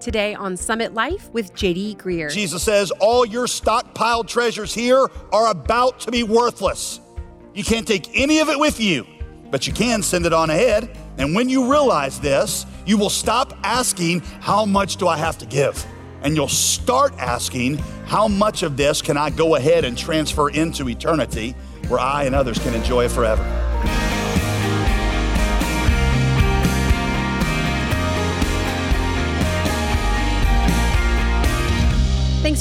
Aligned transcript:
Today 0.00 0.34
on 0.34 0.56
Summit 0.56 0.94
Life 0.94 1.30
with 1.32 1.54
JD 1.54 1.96
Greear. 1.96 2.30
Jesus 2.30 2.62
says, 2.62 2.90
All 2.92 3.24
your 3.24 3.46
stockpiled 3.46 4.28
treasures 4.28 4.74
here 4.74 5.08
are 5.32 5.50
about 5.50 6.00
to 6.00 6.10
be 6.10 6.22
worthless. 6.22 7.00
You 7.54 7.64
can't 7.64 7.88
take 7.88 8.10
any 8.14 8.40
of 8.40 8.48
it 8.48 8.58
with 8.58 8.78
you, 8.78 9.06
but 9.50 9.66
you 9.66 9.72
can 9.72 10.02
send 10.02 10.26
it 10.26 10.32
on 10.32 10.50
ahead. 10.50 10.96
And 11.18 11.34
when 11.34 11.48
you 11.48 11.70
realize 11.70 12.20
this, 12.20 12.66
you 12.84 12.98
will 12.98 13.10
stop 13.10 13.58
asking, 13.62 14.20
How 14.40 14.66
much 14.66 14.96
do 14.96 15.08
I 15.08 15.16
have 15.16 15.38
to 15.38 15.46
give? 15.46 15.84
And 16.22 16.36
you'll 16.36 16.48
start 16.48 17.14
asking, 17.18 17.78
How 18.06 18.28
much 18.28 18.62
of 18.62 18.76
this 18.76 19.00
can 19.00 19.16
I 19.16 19.30
go 19.30 19.54
ahead 19.54 19.84
and 19.84 19.96
transfer 19.96 20.50
into 20.50 20.88
eternity 20.88 21.54
where 21.88 22.00
I 22.00 22.24
and 22.24 22.34
others 22.34 22.58
can 22.58 22.74
enjoy 22.74 23.06
it 23.06 23.10
forever? 23.10 23.65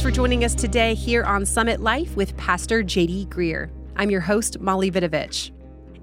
For 0.05 0.11
joining 0.11 0.43
us 0.43 0.53
today 0.53 0.93
here 0.93 1.23
on 1.23 1.47
Summit 1.47 1.81
Life 1.81 2.15
with 2.15 2.37
Pastor 2.37 2.83
JD 2.83 3.27
Greear. 3.27 3.71
I'm 3.95 4.11
your 4.11 4.21
host, 4.21 4.59
Molly 4.59 4.91
Vidovich. 4.91 5.49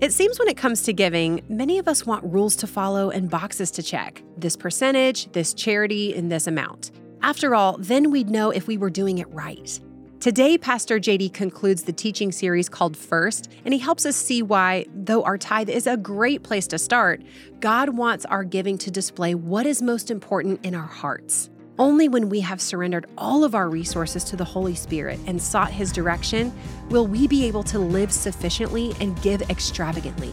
It 0.01 0.13
seems 0.13 0.41
when 0.41 0.49
it 0.49 0.57
comes 0.57 0.83
to 0.83 0.93
giving, 0.93 1.41
many 1.49 1.79
of 1.79 1.87
us 1.87 2.05
want 2.05 2.25
rules 2.25 2.57
to 2.57 2.67
follow 2.67 3.11
and 3.11 3.31
boxes 3.31 3.71
to 3.71 3.81
check 3.81 4.21
this 4.37 4.57
percentage, 4.57 5.31
this 5.31 5.55
charity, 5.55 6.17
and 6.17 6.33
this 6.33 6.49
amount. 6.49 6.91
After 7.23 7.55
all, 7.55 7.77
then 7.79 8.11
we'd 8.11 8.29
know 8.29 8.51
if 8.51 8.67
we 8.67 8.77
were 8.77 8.91
doing 8.91 9.19
it 9.19 9.31
right. 9.31 9.79
Today, 10.19 10.59
Pastor 10.59 10.99
JD 10.99 11.33
concludes 11.33 11.85
the 11.85 11.93
teaching 11.93 12.33
series 12.33 12.69
called 12.69 12.97
First, 12.97 13.53
and 13.65 13.73
he 13.73 13.79
helps 13.79 14.05
us 14.05 14.17
see 14.17 14.43
why, 14.43 14.85
though 14.93 15.23
our 15.23 15.39
tithe 15.39 15.71
is 15.71 15.87
a 15.87 15.97
great 15.97 16.43
place 16.43 16.67
to 16.67 16.79
start, 16.81 17.23
God 17.61 17.91
wants 17.91 18.25
our 18.25 18.43
giving 18.43 18.79
to 18.79 18.91
display 18.91 19.37
what 19.37 19.65
is 19.65 19.81
most 19.81 20.11
important 20.11 20.67
in 20.67 20.75
our 20.75 20.89
hearts. 20.89 21.51
Only 21.79 22.07
when 22.07 22.29
we 22.29 22.41
have 22.41 22.61
surrendered 22.61 23.07
all 23.17 23.45
of 23.45 23.55
our 23.55 23.69
resources 23.69 24.25
to 24.25 24.37
the 24.37 24.45
Holy 24.45 24.75
Spirit 24.75 25.19
and 25.27 25.41
sought 25.41 25.71
His 25.71 25.91
direction 25.91 26.53
will 26.91 27.07
we 27.07 27.27
be 27.27 27.47
able 27.47 27.63
to 27.65 27.79
live 27.79 28.13
sufficiently 28.13 28.95
and 29.01 29.21
give 29.23 29.41
extravagantly. 29.49 30.33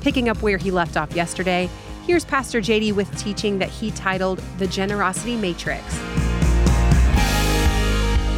Picking 0.00 0.30
up 0.30 0.40
where 0.40 0.56
he 0.56 0.70
left 0.70 0.96
off 0.96 1.14
yesterday, 1.14 1.68
here's 2.06 2.24
Pastor 2.24 2.60
JD 2.60 2.94
with 2.94 3.14
teaching 3.18 3.58
that 3.58 3.68
he 3.68 3.90
titled 3.90 4.38
The 4.58 4.66
Generosity 4.66 5.36
Matrix. 5.36 5.84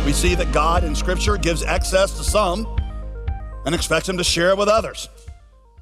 We 0.05 0.13
see 0.13 0.35
that 0.35 0.49
God 0.51 0.83
in 0.83 0.97
Scripture 0.97 1.37
gives 1.37 1.63
excess 1.63 2.17
to 2.19 2.25
some 2.25 2.67
and 3.65 3.77
expects 3.77 4.09
them 4.09 4.19
to 4.19 4.25
share 4.25 4.51
it 4.51 4.59
with 4.59 4.69
others. 4.69 5.09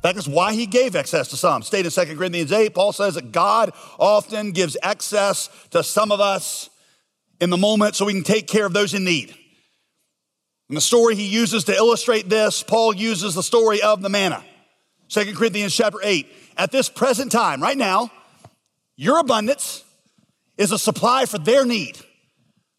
That 0.02 0.16
is 0.16 0.28
why 0.28 0.54
he 0.54 0.66
gave 0.66 0.94
excess 0.94 1.28
to 1.28 1.36
some. 1.36 1.62
Stated 1.62 1.96
in 1.96 2.06
2 2.06 2.16
Corinthians 2.16 2.52
8, 2.52 2.74
Paul 2.74 2.92
says 2.92 3.14
that 3.14 3.32
God 3.32 3.72
often 3.98 4.52
gives 4.52 4.76
excess 4.82 5.50
to 5.70 5.82
some 5.82 6.12
of 6.12 6.20
us 6.20 6.70
in 7.40 7.50
the 7.50 7.56
moment 7.56 7.96
so 7.96 8.04
we 8.04 8.12
can 8.12 8.22
take 8.22 8.46
care 8.46 8.66
of 8.66 8.72
those 8.72 8.94
in 8.94 9.04
need. 9.04 9.34
And 10.68 10.76
the 10.76 10.82
story 10.82 11.16
he 11.16 11.26
uses 11.26 11.64
to 11.64 11.74
illustrate 11.74 12.28
this, 12.28 12.62
Paul 12.62 12.94
uses 12.94 13.34
the 13.34 13.42
story 13.42 13.82
of 13.82 14.02
the 14.02 14.08
manna. 14.08 14.44
2 15.08 15.34
Corinthians 15.34 15.74
chapter 15.74 15.98
8. 16.02 16.26
At 16.56 16.70
this 16.70 16.88
present 16.88 17.32
time, 17.32 17.62
right 17.62 17.78
now, 17.78 18.10
your 18.96 19.18
abundance 19.18 19.84
is 20.56 20.72
a 20.72 20.78
supply 20.78 21.24
for 21.24 21.38
their 21.38 21.64
need. 21.64 21.98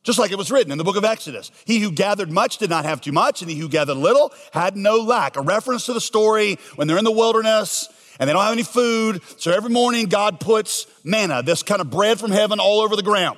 Just 0.09 0.17
like 0.17 0.31
it 0.31 0.39
was 0.39 0.49
written 0.49 0.71
in 0.71 0.79
the 0.79 0.83
book 0.83 0.95
of 0.95 1.05
Exodus. 1.05 1.51
He 1.65 1.77
who 1.77 1.91
gathered 1.91 2.31
much 2.31 2.57
did 2.57 2.71
not 2.71 2.83
have 2.83 2.99
too 2.99 3.11
much, 3.11 3.43
and 3.43 3.51
he 3.51 3.55
who 3.55 3.69
gathered 3.69 3.93
little 3.93 4.33
had 4.51 4.75
no 4.75 4.95
lack. 4.95 5.37
A 5.37 5.41
reference 5.41 5.85
to 5.85 5.93
the 5.93 6.01
story 6.01 6.57
when 6.77 6.87
they're 6.87 6.97
in 6.97 7.03
the 7.03 7.11
wilderness 7.11 7.87
and 8.19 8.27
they 8.27 8.33
don't 8.33 8.41
have 8.41 8.51
any 8.51 8.63
food. 8.63 9.21
So 9.37 9.51
every 9.51 9.69
morning, 9.69 10.07
God 10.07 10.39
puts 10.39 10.87
manna, 11.03 11.43
this 11.43 11.61
kind 11.61 11.79
of 11.79 11.91
bread 11.91 12.19
from 12.19 12.31
heaven, 12.31 12.59
all 12.59 12.79
over 12.79 12.95
the 12.95 13.03
ground. 13.03 13.37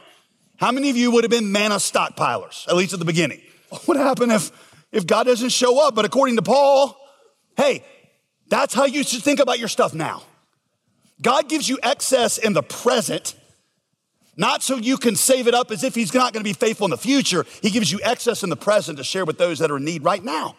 How 0.56 0.72
many 0.72 0.90
of 0.90 0.96
you 0.96 1.12
would 1.12 1.26
have 1.26 1.30
been 1.30 1.52
manna 1.52 1.76
stockpilers, 1.76 2.66
at 2.70 2.78
least 2.78 2.94
at 2.94 3.00
the 3.00 3.06
beginning? 3.06 3.42
What 3.68 3.86
would 3.90 3.98
happen 3.98 4.32
if, 4.32 4.50
if 4.94 5.06
God 5.06 5.26
doesn't 5.26 5.50
show 5.50 5.86
up? 5.86 5.94
But 5.94 6.06
according 6.06 6.38
to 6.38 6.42
Paul, 6.42 6.98
hey, 7.58 7.84
that's 8.48 8.74
how 8.74 8.86
you 8.86 9.04
should 9.04 9.24
think 9.24 9.42
about 9.42 9.60
your 9.60 9.68
stuff 9.68 9.94
now. 9.94 10.24
God 11.22 11.50
gives 11.50 11.68
you 11.68 11.80
excess 11.84 12.38
in 12.38 12.54
the 12.54 12.64
present 12.64 13.36
not 14.38 14.64
so 14.64 14.78
you 14.78 14.98
can 14.98 15.16
save 15.16 15.48
it 15.48 15.54
up 15.54 15.72
as 15.72 15.84
if 15.84 15.94
he's 15.94 16.14
not 16.14 16.34
going 16.34 16.44
to 16.44 16.50
be 16.50 16.54
faithful 16.54 16.86
in 16.86 16.92
the 16.92 16.98
future. 16.98 17.46
He 17.62 17.70
gives 17.70 17.92
you 17.92 18.00
excess 18.04 18.44
in 18.44 18.50
the 18.50 18.56
present 18.56 18.98
to 18.98 19.04
share 19.04 19.26
with 19.26 19.38
those 19.38 19.60
that 19.60 19.72
are 19.72 19.78
in 19.78 19.86
need 19.86 20.04
right 20.04 20.24
now. 20.24 20.56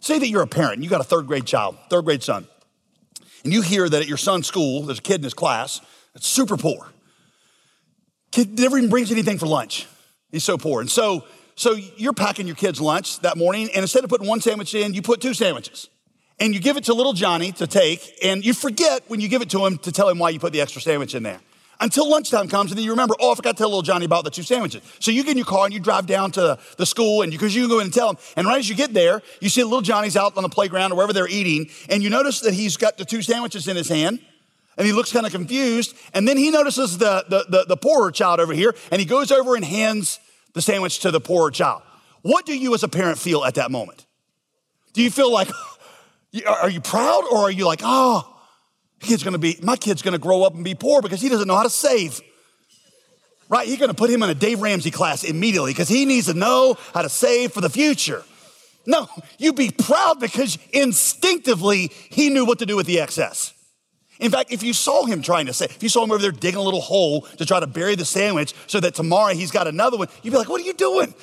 Say 0.00 0.18
that 0.18 0.28
you're 0.28 0.42
a 0.42 0.46
parent 0.46 0.74
and 0.74 0.84
you 0.84 0.90
got 0.90 1.00
a 1.00 1.04
third 1.04 1.26
grade 1.26 1.44
child, 1.44 1.76
third 1.90 2.04
grade 2.04 2.22
son, 2.22 2.46
and 3.44 3.52
you 3.52 3.62
hear 3.62 3.88
that 3.88 4.02
at 4.02 4.08
your 4.08 4.16
son's 4.16 4.46
school, 4.46 4.82
there's 4.82 4.98
a 4.98 5.02
kid 5.02 5.16
in 5.16 5.24
his 5.24 5.34
class 5.34 5.80
that's 6.14 6.26
super 6.26 6.56
poor. 6.56 6.88
Kid 8.30 8.58
never 8.58 8.78
even 8.78 8.90
brings 8.90 9.10
anything 9.10 9.38
for 9.38 9.46
lunch. 9.46 9.86
He's 10.30 10.44
so 10.44 10.58
poor. 10.58 10.80
And 10.80 10.90
so, 10.90 11.24
so 11.56 11.72
you're 11.96 12.12
packing 12.12 12.46
your 12.46 12.56
kid's 12.56 12.80
lunch 12.80 13.20
that 13.20 13.36
morning, 13.36 13.68
and 13.74 13.82
instead 13.82 14.04
of 14.04 14.10
putting 14.10 14.28
one 14.28 14.40
sandwich 14.40 14.74
in, 14.74 14.94
you 14.94 15.02
put 15.02 15.20
two 15.20 15.34
sandwiches. 15.34 15.88
And 16.38 16.54
you 16.54 16.60
give 16.60 16.76
it 16.76 16.84
to 16.84 16.94
little 16.94 17.14
Johnny 17.14 17.52
to 17.52 17.66
take, 17.66 18.18
and 18.22 18.44
you 18.44 18.54
forget 18.54 19.02
when 19.08 19.20
you 19.20 19.28
give 19.28 19.42
it 19.42 19.50
to 19.50 19.66
him 19.66 19.78
to 19.78 19.90
tell 19.90 20.08
him 20.08 20.18
why 20.18 20.30
you 20.30 20.38
put 20.38 20.52
the 20.52 20.60
extra 20.60 20.80
sandwich 20.80 21.14
in 21.14 21.22
there 21.22 21.40
until 21.80 22.10
lunchtime 22.10 22.48
comes, 22.48 22.70
and 22.70 22.78
then 22.78 22.84
you 22.84 22.90
remember, 22.90 23.14
oh, 23.20 23.32
I 23.32 23.34
forgot 23.36 23.52
to 23.52 23.56
tell 23.58 23.68
little 23.68 23.82
Johnny 23.82 24.04
about 24.04 24.24
the 24.24 24.30
two 24.30 24.42
sandwiches. 24.42 24.82
So 24.98 25.10
you 25.10 25.22
get 25.22 25.32
in 25.32 25.36
your 25.36 25.46
car 25.46 25.64
and 25.64 25.72
you 25.72 25.80
drive 25.80 26.06
down 26.06 26.32
to 26.32 26.58
the 26.76 26.86
school, 26.86 27.22
and 27.22 27.30
because 27.30 27.54
you, 27.54 27.62
you 27.62 27.68
can 27.68 27.76
go 27.76 27.80
in 27.80 27.86
and 27.86 27.94
tell 27.94 28.10
him. 28.10 28.18
And 28.36 28.46
right 28.46 28.58
as 28.58 28.68
you 28.68 28.74
get 28.74 28.92
there, 28.92 29.22
you 29.40 29.48
see 29.48 29.62
little 29.62 29.80
Johnny's 29.80 30.16
out 30.16 30.36
on 30.36 30.42
the 30.42 30.48
playground 30.48 30.92
or 30.92 30.96
wherever 30.96 31.12
they're 31.12 31.28
eating, 31.28 31.70
and 31.88 32.02
you 32.02 32.10
notice 32.10 32.40
that 32.40 32.54
he's 32.54 32.76
got 32.76 32.98
the 32.98 33.04
two 33.04 33.22
sandwiches 33.22 33.68
in 33.68 33.76
his 33.76 33.88
hand, 33.88 34.20
and 34.76 34.86
he 34.86 34.92
looks 34.92 35.12
kind 35.12 35.26
of 35.26 35.32
confused. 35.32 35.94
And 36.14 36.26
then 36.26 36.36
he 36.36 36.50
notices 36.50 36.98
the, 36.98 37.24
the, 37.28 37.46
the, 37.48 37.64
the 37.66 37.76
poorer 37.76 38.10
child 38.10 38.40
over 38.40 38.52
here, 38.52 38.74
and 38.90 39.00
he 39.00 39.06
goes 39.06 39.30
over 39.30 39.54
and 39.54 39.64
hands 39.64 40.20
the 40.54 40.62
sandwich 40.62 41.00
to 41.00 41.10
the 41.10 41.20
poorer 41.20 41.50
child. 41.50 41.82
What 42.22 42.46
do 42.46 42.56
you 42.56 42.74
as 42.74 42.82
a 42.82 42.88
parent 42.88 43.18
feel 43.18 43.44
at 43.44 43.54
that 43.54 43.70
moment? 43.70 44.06
Do 44.94 45.02
you 45.02 45.10
feel 45.10 45.32
like, 45.32 45.48
are 46.46 46.70
you 46.70 46.80
proud, 46.80 47.24
or 47.30 47.38
are 47.38 47.50
you 47.50 47.66
like, 47.66 47.80
oh, 47.84 48.37
kid's 49.00 49.22
gonna 49.22 49.38
be, 49.38 49.58
my 49.62 49.76
kid's 49.76 50.02
gonna 50.02 50.18
grow 50.18 50.42
up 50.42 50.54
and 50.54 50.64
be 50.64 50.74
poor 50.74 51.02
because 51.02 51.20
he 51.20 51.28
doesn't 51.28 51.48
know 51.48 51.56
how 51.56 51.62
to 51.62 51.70
save. 51.70 52.20
Right? 53.48 53.66
You're 53.66 53.78
gonna 53.78 53.94
put 53.94 54.10
him 54.10 54.22
in 54.22 54.30
a 54.30 54.34
Dave 54.34 54.60
Ramsey 54.60 54.90
class 54.90 55.24
immediately 55.24 55.72
because 55.72 55.88
he 55.88 56.04
needs 56.04 56.26
to 56.26 56.34
know 56.34 56.76
how 56.92 57.02
to 57.02 57.08
save 57.08 57.52
for 57.52 57.60
the 57.60 57.70
future. 57.70 58.22
No, 58.86 59.06
you'd 59.38 59.56
be 59.56 59.70
proud 59.70 60.18
because 60.18 60.58
instinctively 60.72 61.90
he 62.10 62.30
knew 62.30 62.44
what 62.46 62.58
to 62.60 62.66
do 62.66 62.76
with 62.76 62.86
the 62.86 63.00
excess. 63.00 63.52
In 64.18 64.30
fact, 64.30 64.50
if 64.50 64.62
you 64.62 64.72
saw 64.72 65.04
him 65.04 65.22
trying 65.22 65.46
to 65.46 65.52
say, 65.52 65.66
if 65.66 65.82
you 65.82 65.88
saw 65.88 66.02
him 66.02 66.10
over 66.10 66.20
there 66.20 66.32
digging 66.32 66.58
a 66.58 66.62
little 66.62 66.80
hole 66.80 67.22
to 67.36 67.46
try 67.46 67.60
to 67.60 67.66
bury 67.66 67.94
the 67.94 68.04
sandwich 68.04 68.54
so 68.66 68.80
that 68.80 68.94
tomorrow 68.94 69.32
he's 69.34 69.50
got 69.50 69.68
another 69.68 69.96
one, 69.96 70.08
you'd 70.22 70.32
be 70.32 70.36
like, 70.36 70.48
what 70.48 70.60
are 70.60 70.64
you 70.64 70.74
doing? 70.74 71.14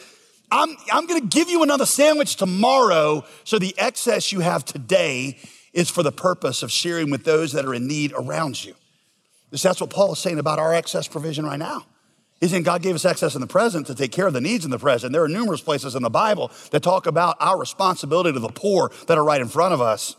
I'm, 0.52 0.76
I'm 0.92 1.08
gonna 1.08 1.22
give 1.22 1.50
you 1.50 1.64
another 1.64 1.86
sandwich 1.86 2.36
tomorrow 2.36 3.26
so 3.44 3.60
the 3.60 3.76
excess 3.78 4.32
you 4.32 4.40
have 4.42 4.64
today 4.64 5.38
is 5.76 5.90
for 5.90 6.02
the 6.02 6.12
purpose 6.12 6.64
of 6.64 6.72
sharing 6.72 7.12
with 7.12 7.26
those 7.26 7.52
that 7.52 7.66
are 7.66 7.74
in 7.76 7.86
need 7.86 8.14
around 8.18 8.64
you. 8.64 8.74
That's 9.52 9.80
what 9.80 9.90
Paul 9.90 10.14
is 10.14 10.20
saying 10.20 10.40
about 10.40 10.58
our 10.58 10.74
excess 10.74 11.08
provision 11.08 11.46
right 11.46 11.60
now. 11.60 11.86
He's 12.42 12.52
saying 12.52 12.64
God 12.64 12.82
gave 12.82 12.96
us 12.96 13.06
excess 13.06 13.36
in 13.36 13.42
the 13.42 13.48
present 13.48 13.88
to 13.88 13.96
take 13.96 14.12
care 14.12 14.28
of 14.28 14.34
the 14.34 14.42
needs 14.42 14.66
in 14.66 14.72
the 14.72 14.80
present. 14.80 15.14
There 15.14 15.24
are 15.24 15.30
numerous 15.30 15.62
places 15.62 15.96
in 15.96 16.04
the 16.04 16.10
Bible 16.10 16.52
that 16.72 16.84
talk 16.84 17.08
about 17.08 17.38
our 17.40 17.58
responsibility 17.58 18.34
to 18.34 18.40
the 18.40 18.50
poor 18.50 18.92
that 19.08 19.18
are 19.18 19.24
right 19.24 19.40
in 19.40 19.48
front 19.48 19.74
of 19.74 19.82
us. 19.82 20.16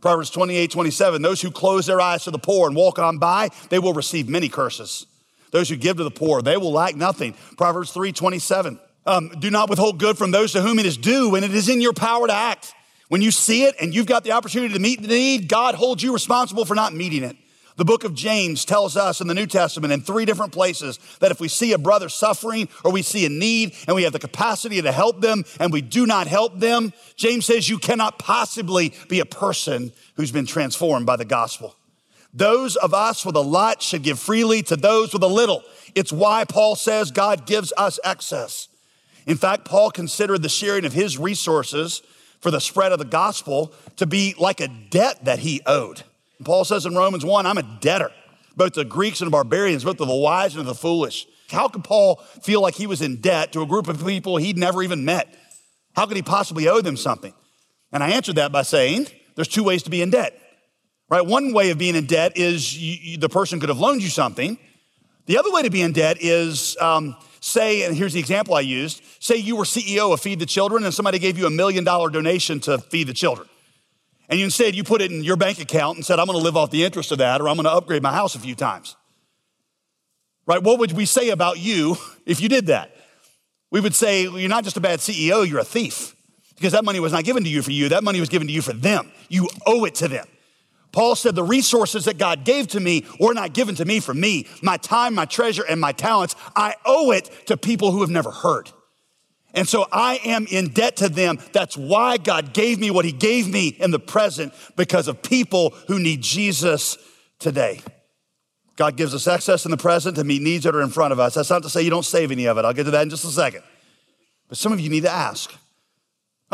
Proverbs 0.00 0.30
28, 0.30 0.70
27, 0.70 1.22
those 1.22 1.40
who 1.40 1.50
close 1.50 1.86
their 1.86 2.00
eyes 2.00 2.24
to 2.24 2.30
the 2.30 2.38
poor 2.38 2.68
and 2.68 2.76
walk 2.76 2.98
on 2.98 3.18
by, 3.18 3.48
they 3.70 3.78
will 3.78 3.94
receive 3.94 4.28
many 4.28 4.48
curses. 4.48 5.06
Those 5.50 5.68
who 5.68 5.76
give 5.76 5.96
to 5.96 6.04
the 6.04 6.10
poor, 6.10 6.42
they 6.42 6.56
will 6.56 6.72
lack 6.72 6.94
nothing. 6.94 7.34
Proverbs 7.56 7.92
3, 7.92 8.12
27, 8.12 8.78
um, 9.04 9.30
do 9.38 9.50
not 9.50 9.68
withhold 9.68 9.98
good 9.98 10.18
from 10.18 10.30
those 10.30 10.52
to 10.52 10.62
whom 10.62 10.78
it 10.78 10.86
is 10.86 10.96
due 10.96 11.30
when 11.30 11.42
it 11.42 11.54
is 11.54 11.68
in 11.68 11.80
your 11.80 11.92
power 11.92 12.26
to 12.26 12.32
act. 12.32 12.74
When 13.08 13.22
you 13.22 13.30
see 13.30 13.64
it 13.64 13.76
and 13.80 13.94
you've 13.94 14.06
got 14.06 14.24
the 14.24 14.32
opportunity 14.32 14.74
to 14.74 14.80
meet 14.80 15.00
the 15.00 15.08
need, 15.08 15.48
God 15.48 15.74
holds 15.74 16.02
you 16.02 16.12
responsible 16.12 16.64
for 16.64 16.74
not 16.74 16.94
meeting 16.94 17.22
it. 17.22 17.36
The 17.76 17.84
book 17.84 18.04
of 18.04 18.14
James 18.14 18.64
tells 18.64 18.96
us 18.96 19.20
in 19.20 19.26
the 19.26 19.34
New 19.34 19.46
Testament 19.46 19.92
in 19.92 20.00
three 20.00 20.24
different 20.24 20.52
places 20.52 20.98
that 21.20 21.30
if 21.30 21.40
we 21.40 21.48
see 21.48 21.74
a 21.74 21.78
brother 21.78 22.08
suffering 22.08 22.68
or 22.82 22.90
we 22.90 23.02
see 23.02 23.26
a 23.26 23.28
need 23.28 23.74
and 23.86 23.94
we 23.94 24.04
have 24.04 24.14
the 24.14 24.18
capacity 24.18 24.80
to 24.80 24.92
help 24.92 25.20
them 25.20 25.44
and 25.60 25.70
we 25.70 25.82
do 25.82 26.06
not 26.06 26.26
help 26.26 26.58
them, 26.58 26.94
James 27.16 27.44
says 27.44 27.68
you 27.68 27.78
cannot 27.78 28.18
possibly 28.18 28.94
be 29.08 29.20
a 29.20 29.26
person 29.26 29.92
who's 30.14 30.32
been 30.32 30.46
transformed 30.46 31.04
by 31.04 31.16
the 31.16 31.26
gospel. 31.26 31.76
Those 32.32 32.76
of 32.76 32.94
us 32.94 33.26
with 33.26 33.36
a 33.36 33.40
lot 33.40 33.82
should 33.82 34.02
give 34.02 34.18
freely 34.18 34.62
to 34.64 34.76
those 34.76 35.12
with 35.12 35.22
a 35.22 35.28
little. 35.28 35.62
It's 35.94 36.12
why 36.12 36.44
Paul 36.44 36.76
says 36.76 37.10
God 37.10 37.46
gives 37.46 37.74
us 37.76 38.00
excess. 38.04 38.68
In 39.26 39.36
fact, 39.36 39.66
Paul 39.66 39.90
considered 39.90 40.42
the 40.42 40.48
sharing 40.48 40.86
of 40.86 40.94
his 40.94 41.18
resources 41.18 42.02
for 42.40 42.50
the 42.50 42.60
spread 42.60 42.92
of 42.92 42.98
the 42.98 43.04
gospel 43.04 43.72
to 43.96 44.06
be 44.06 44.34
like 44.38 44.60
a 44.60 44.68
debt 44.68 45.24
that 45.24 45.40
he 45.40 45.60
owed. 45.66 46.02
Paul 46.44 46.64
says 46.64 46.86
in 46.86 46.94
Romans 46.94 47.24
1, 47.24 47.46
I'm 47.46 47.58
a 47.58 47.78
debtor, 47.80 48.12
both 48.56 48.72
to 48.74 48.84
Greeks 48.84 49.20
and 49.20 49.30
barbarians, 49.30 49.84
both 49.84 49.96
to 49.98 50.04
the 50.04 50.14
wise 50.14 50.54
and 50.54 50.64
to 50.64 50.66
the 50.66 50.74
foolish. 50.74 51.26
How 51.50 51.68
could 51.68 51.84
Paul 51.84 52.16
feel 52.42 52.60
like 52.60 52.74
he 52.74 52.86
was 52.86 53.02
in 53.02 53.20
debt 53.20 53.52
to 53.52 53.62
a 53.62 53.66
group 53.66 53.88
of 53.88 54.04
people 54.04 54.36
he'd 54.36 54.58
never 54.58 54.82
even 54.82 55.04
met? 55.04 55.34
How 55.94 56.06
could 56.06 56.16
he 56.16 56.22
possibly 56.22 56.68
owe 56.68 56.80
them 56.80 56.96
something? 56.96 57.32
And 57.92 58.02
I 58.02 58.10
answered 58.10 58.36
that 58.36 58.52
by 58.52 58.62
saying 58.62 59.06
there's 59.34 59.48
two 59.48 59.64
ways 59.64 59.82
to 59.84 59.90
be 59.90 60.02
in 60.02 60.10
debt, 60.10 60.38
right? 61.08 61.24
One 61.24 61.52
way 61.52 61.70
of 61.70 61.78
being 61.78 61.94
in 61.94 62.06
debt 62.06 62.32
is 62.36 62.76
you, 62.76 63.16
the 63.16 63.28
person 63.28 63.60
could 63.60 63.68
have 63.68 63.78
loaned 63.78 64.02
you 64.02 64.08
something. 64.08 64.58
The 65.26 65.38
other 65.38 65.50
way 65.52 65.62
to 65.62 65.70
be 65.70 65.82
in 65.82 65.92
debt 65.92 66.18
is 66.20 66.76
um, 66.80 67.16
say, 67.46 67.84
and 67.84 67.96
here's 67.96 68.12
the 68.12 68.20
example 68.20 68.54
I 68.54 68.60
used 68.60 69.02
say 69.20 69.36
you 69.36 69.56
were 69.56 69.64
CEO 69.64 70.12
of 70.12 70.20
Feed 70.20 70.40
the 70.40 70.46
Children 70.46 70.84
and 70.84 70.92
somebody 70.92 71.18
gave 71.18 71.38
you 71.38 71.46
a 71.46 71.50
million 71.50 71.84
dollar 71.84 72.10
donation 72.10 72.60
to 72.60 72.78
feed 72.78 73.06
the 73.06 73.14
children. 73.14 73.48
And 74.28 74.38
you 74.38 74.44
instead 74.44 74.74
you 74.74 74.82
put 74.82 75.00
it 75.00 75.12
in 75.12 75.22
your 75.22 75.36
bank 75.36 75.60
account 75.60 75.96
and 75.96 76.04
said, 76.04 76.18
I'm 76.18 76.26
gonna 76.26 76.38
live 76.38 76.56
off 76.56 76.70
the 76.70 76.84
interest 76.84 77.12
of 77.12 77.18
that 77.18 77.40
or 77.40 77.48
I'm 77.48 77.56
gonna 77.56 77.70
upgrade 77.70 78.02
my 78.02 78.12
house 78.12 78.34
a 78.34 78.38
few 78.38 78.54
times. 78.54 78.96
Right? 80.46 80.62
What 80.62 80.78
would 80.78 80.92
we 80.92 81.06
say 81.06 81.30
about 81.30 81.58
you 81.58 81.96
if 82.26 82.40
you 82.40 82.48
did 82.48 82.66
that? 82.66 82.94
We 83.70 83.80
would 83.80 83.94
say, 83.94 84.28
well, 84.28 84.38
You're 84.38 84.48
not 84.48 84.64
just 84.64 84.76
a 84.76 84.80
bad 84.80 85.00
CEO, 85.00 85.48
you're 85.48 85.60
a 85.60 85.64
thief. 85.64 86.14
Because 86.56 86.72
that 86.72 86.84
money 86.84 87.00
was 87.00 87.12
not 87.12 87.24
given 87.24 87.44
to 87.44 87.50
you 87.50 87.62
for 87.62 87.70
you, 87.70 87.90
that 87.90 88.02
money 88.02 88.18
was 88.18 88.28
given 88.28 88.48
to 88.48 88.52
you 88.52 88.62
for 88.62 88.72
them. 88.72 89.12
You 89.28 89.48
owe 89.66 89.84
it 89.84 89.94
to 89.96 90.08
them. 90.08 90.26
Paul 90.96 91.14
said, 91.14 91.34
The 91.34 91.42
resources 91.42 92.06
that 92.06 92.16
God 92.16 92.42
gave 92.46 92.68
to 92.68 92.80
me 92.80 93.04
were 93.20 93.34
not 93.34 93.52
given 93.52 93.74
to 93.74 93.84
me 93.84 94.00
for 94.00 94.14
me. 94.14 94.46
My 94.62 94.78
time, 94.78 95.14
my 95.14 95.26
treasure, 95.26 95.62
and 95.62 95.78
my 95.78 95.92
talents, 95.92 96.34
I 96.56 96.74
owe 96.86 97.10
it 97.10 97.30
to 97.48 97.58
people 97.58 97.90
who 97.92 98.00
have 98.00 98.08
never 98.08 98.30
heard. 98.30 98.70
And 99.52 99.68
so 99.68 99.86
I 99.92 100.20
am 100.24 100.46
in 100.50 100.68
debt 100.68 100.96
to 100.96 101.10
them. 101.10 101.38
That's 101.52 101.76
why 101.76 102.16
God 102.16 102.54
gave 102.54 102.80
me 102.80 102.90
what 102.90 103.04
He 103.04 103.12
gave 103.12 103.46
me 103.46 103.68
in 103.68 103.90
the 103.90 103.98
present 103.98 104.54
because 104.74 105.06
of 105.06 105.20
people 105.20 105.74
who 105.86 105.98
need 105.98 106.22
Jesus 106.22 106.96
today. 107.38 107.82
God 108.76 108.96
gives 108.96 109.14
us 109.14 109.28
access 109.28 109.66
in 109.66 109.72
the 109.72 109.76
present 109.76 110.16
to 110.16 110.24
meet 110.24 110.40
needs 110.40 110.64
that 110.64 110.74
are 110.74 110.80
in 110.80 110.88
front 110.88 111.12
of 111.12 111.20
us. 111.20 111.34
That's 111.34 111.50
not 111.50 111.62
to 111.64 111.68
say 111.68 111.82
you 111.82 111.90
don't 111.90 112.06
save 112.06 112.32
any 112.32 112.46
of 112.46 112.56
it. 112.56 112.64
I'll 112.64 112.72
get 112.72 112.84
to 112.84 112.90
that 112.92 113.02
in 113.02 113.10
just 113.10 113.26
a 113.26 113.28
second. 113.28 113.62
But 114.48 114.56
some 114.56 114.72
of 114.72 114.80
you 114.80 114.88
need 114.88 115.02
to 115.02 115.12
ask. 115.12 115.54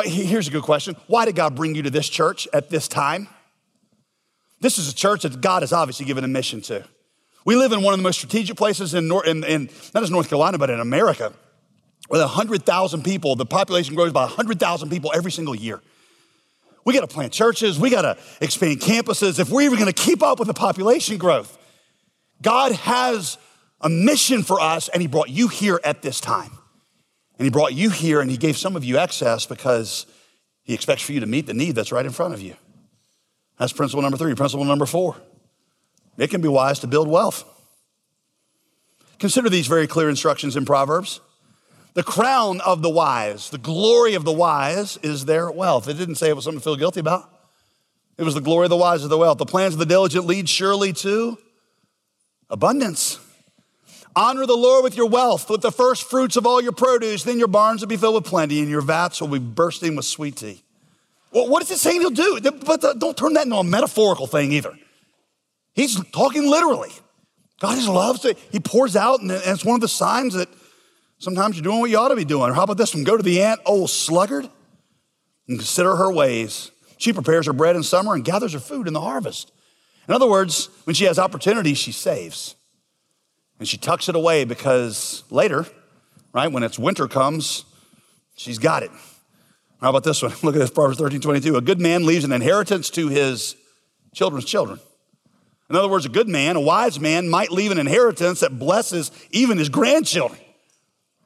Here's 0.02 0.48
a 0.48 0.50
good 0.50 0.64
question 0.64 0.96
Why 1.06 1.26
did 1.26 1.36
God 1.36 1.54
bring 1.54 1.76
you 1.76 1.82
to 1.82 1.90
this 1.90 2.08
church 2.08 2.48
at 2.52 2.70
this 2.70 2.88
time? 2.88 3.28
This 4.62 4.78
is 4.78 4.88
a 4.88 4.94
church 4.94 5.22
that 5.22 5.40
God 5.40 5.64
has 5.64 5.72
obviously 5.72 6.06
given 6.06 6.22
a 6.22 6.28
mission 6.28 6.62
to. 6.62 6.84
We 7.44 7.56
live 7.56 7.72
in 7.72 7.82
one 7.82 7.94
of 7.94 7.98
the 7.98 8.04
most 8.04 8.18
strategic 8.18 8.56
places 8.56 8.94
in, 8.94 9.10
in, 9.26 9.42
in 9.42 9.68
not 9.92 10.00
just 10.00 10.12
North 10.12 10.28
Carolina, 10.28 10.56
but 10.56 10.70
in 10.70 10.78
America, 10.78 11.32
with 12.08 12.20
100,000 12.20 13.02
people. 13.02 13.34
The 13.34 13.44
population 13.44 13.96
grows 13.96 14.12
by 14.12 14.22
100,000 14.22 14.88
people 14.88 15.10
every 15.12 15.32
single 15.32 15.56
year. 15.56 15.82
We 16.84 16.94
got 16.94 17.00
to 17.00 17.12
plant 17.12 17.32
churches, 17.32 17.78
we 17.78 17.90
got 17.90 18.02
to 18.02 18.16
expand 18.40 18.80
campuses 18.80 19.40
if 19.40 19.50
we're 19.50 19.62
even 19.62 19.78
going 19.78 19.92
to 19.92 20.00
keep 20.00 20.22
up 20.22 20.38
with 20.38 20.46
the 20.46 20.54
population 20.54 21.18
growth. 21.18 21.58
God 22.40 22.70
has 22.72 23.38
a 23.80 23.88
mission 23.88 24.44
for 24.44 24.60
us, 24.60 24.88
and 24.88 25.02
He 25.02 25.08
brought 25.08 25.28
you 25.28 25.48
here 25.48 25.80
at 25.82 26.02
this 26.02 26.20
time. 26.20 26.52
And 27.36 27.46
He 27.46 27.50
brought 27.50 27.74
you 27.74 27.90
here, 27.90 28.20
and 28.20 28.30
He 28.30 28.36
gave 28.36 28.56
some 28.56 28.76
of 28.76 28.84
you 28.84 28.98
access 28.98 29.44
because 29.44 30.06
He 30.62 30.72
expects 30.72 31.02
for 31.02 31.12
you 31.12 31.18
to 31.20 31.26
meet 31.26 31.46
the 31.46 31.54
need 31.54 31.74
that's 31.74 31.90
right 31.90 32.06
in 32.06 32.12
front 32.12 32.32
of 32.32 32.40
you. 32.40 32.54
That's 33.62 33.72
principle 33.72 34.02
number 34.02 34.16
three. 34.16 34.34
Principle 34.34 34.64
number 34.64 34.86
four 34.86 35.14
it 36.18 36.30
can 36.30 36.40
be 36.40 36.48
wise 36.48 36.80
to 36.80 36.88
build 36.88 37.06
wealth. 37.06 37.44
Consider 39.20 39.48
these 39.48 39.68
very 39.68 39.86
clear 39.86 40.08
instructions 40.10 40.56
in 40.56 40.64
Proverbs. 40.64 41.20
The 41.94 42.02
crown 42.02 42.60
of 42.62 42.82
the 42.82 42.90
wise, 42.90 43.50
the 43.50 43.58
glory 43.58 44.14
of 44.14 44.24
the 44.24 44.32
wise 44.32 44.96
is 45.04 45.26
their 45.26 45.48
wealth. 45.48 45.86
It 45.86 45.96
didn't 45.96 46.16
say 46.16 46.28
it 46.28 46.34
was 46.34 46.44
something 46.44 46.58
to 46.58 46.64
feel 46.64 46.74
guilty 46.74 46.98
about. 46.98 47.30
It 48.18 48.24
was 48.24 48.34
the 48.34 48.40
glory 48.40 48.66
of 48.66 48.70
the 48.70 48.76
wise 48.76 49.04
of 49.04 49.10
the 49.10 49.18
wealth. 49.18 49.38
The 49.38 49.46
plans 49.46 49.74
of 49.74 49.78
the 49.78 49.86
diligent 49.86 50.26
lead 50.26 50.48
surely 50.48 50.92
to 50.94 51.38
abundance. 52.50 53.20
Honor 54.16 54.44
the 54.44 54.56
Lord 54.56 54.82
with 54.82 54.96
your 54.96 55.08
wealth, 55.08 55.48
with 55.48 55.60
the 55.60 55.70
first 55.70 56.10
fruits 56.10 56.36
of 56.36 56.48
all 56.48 56.60
your 56.60 56.72
produce. 56.72 57.22
Then 57.22 57.38
your 57.38 57.46
barns 57.46 57.80
will 57.80 57.88
be 57.88 57.96
filled 57.96 58.16
with 58.16 58.24
plenty, 58.24 58.58
and 58.58 58.68
your 58.68 58.82
vats 58.82 59.20
will 59.20 59.28
be 59.28 59.38
bursting 59.38 59.94
with 59.94 60.04
sweet 60.04 60.34
tea. 60.34 60.64
Well, 61.32 61.48
what 61.48 61.62
is 61.62 61.70
it 61.70 61.78
saying 61.78 62.00
he'll 62.00 62.10
do? 62.10 62.40
But 62.40 62.98
don't 62.98 63.16
turn 63.16 63.32
that 63.34 63.46
into 63.46 63.56
a 63.56 63.64
metaphorical 63.64 64.26
thing 64.26 64.52
either. 64.52 64.76
He's 65.74 65.98
talking 66.10 66.48
literally. 66.48 66.90
God 67.60 67.76
just 67.76 67.88
loves 67.88 68.24
it. 68.24 68.38
He 68.50 68.60
pours 68.60 68.96
out, 68.96 69.20
and 69.20 69.30
it's 69.30 69.64
one 69.64 69.76
of 69.76 69.80
the 69.80 69.88
signs 69.88 70.34
that 70.34 70.48
sometimes 71.18 71.56
you're 71.56 71.62
doing 71.62 71.80
what 71.80 71.90
you 71.90 71.96
ought 71.96 72.08
to 72.08 72.16
be 72.16 72.24
doing. 72.24 72.50
Or 72.50 72.54
how 72.54 72.64
about 72.64 72.76
this 72.76 72.94
one? 72.94 73.04
Go 73.04 73.16
to 73.16 73.22
the 73.22 73.42
ant, 73.42 73.60
oh 73.64 73.86
sluggard, 73.86 74.48
and 75.48 75.58
consider 75.58 75.96
her 75.96 76.12
ways. 76.12 76.70
She 76.98 77.12
prepares 77.12 77.46
her 77.46 77.52
bread 77.52 77.76
in 77.76 77.82
summer 77.82 78.14
and 78.14 78.24
gathers 78.24 78.52
her 78.52 78.60
food 78.60 78.86
in 78.86 78.92
the 78.92 79.00
harvest. 79.00 79.52
In 80.08 80.14
other 80.14 80.28
words, 80.28 80.68
when 80.84 80.94
she 80.94 81.04
has 81.04 81.18
opportunity, 81.18 81.74
she 81.74 81.92
saves. 81.92 82.56
And 83.58 83.68
she 83.68 83.76
tucks 83.76 84.08
it 84.08 84.16
away 84.16 84.44
because 84.44 85.22
later, 85.30 85.66
right, 86.32 86.50
when 86.50 86.64
it's 86.64 86.78
winter 86.78 87.06
comes, 87.08 87.64
she's 88.36 88.58
got 88.58 88.82
it. 88.82 88.90
How 89.82 89.90
about 89.90 90.04
this 90.04 90.22
one? 90.22 90.32
Look 90.42 90.54
at 90.54 90.60
this, 90.60 90.70
Proverbs 90.70 90.98
13, 90.98 91.20
22. 91.20 91.56
A 91.56 91.60
good 91.60 91.80
man 91.80 92.06
leaves 92.06 92.24
an 92.24 92.32
inheritance 92.32 92.88
to 92.90 93.08
his 93.08 93.56
children's 94.14 94.44
children. 94.44 94.78
In 95.68 95.76
other 95.76 95.88
words, 95.88 96.06
a 96.06 96.10
good 96.10 96.28
man, 96.28 96.54
a 96.56 96.60
wise 96.60 97.00
man, 97.00 97.28
might 97.28 97.50
leave 97.50 97.72
an 97.72 97.78
inheritance 97.78 98.40
that 98.40 98.58
blesses 98.58 99.10
even 99.30 99.58
his 99.58 99.68
grandchildren. 99.68 100.40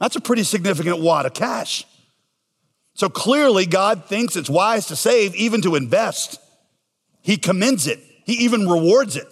That's 0.00 0.16
a 0.16 0.20
pretty 0.20 0.42
significant 0.42 1.00
wad 1.00 1.26
of 1.26 1.34
cash. 1.34 1.84
So 2.94 3.10
clearly, 3.10 3.66
God 3.66 4.06
thinks 4.06 4.36
it's 4.36 4.48
wise 4.48 4.86
to 4.86 4.96
save, 4.96 5.34
even 5.34 5.60
to 5.62 5.74
invest. 5.74 6.38
He 7.20 7.36
commends 7.36 7.86
it, 7.86 8.00
He 8.24 8.44
even 8.44 8.68
rewards 8.68 9.16
it. 9.16 9.26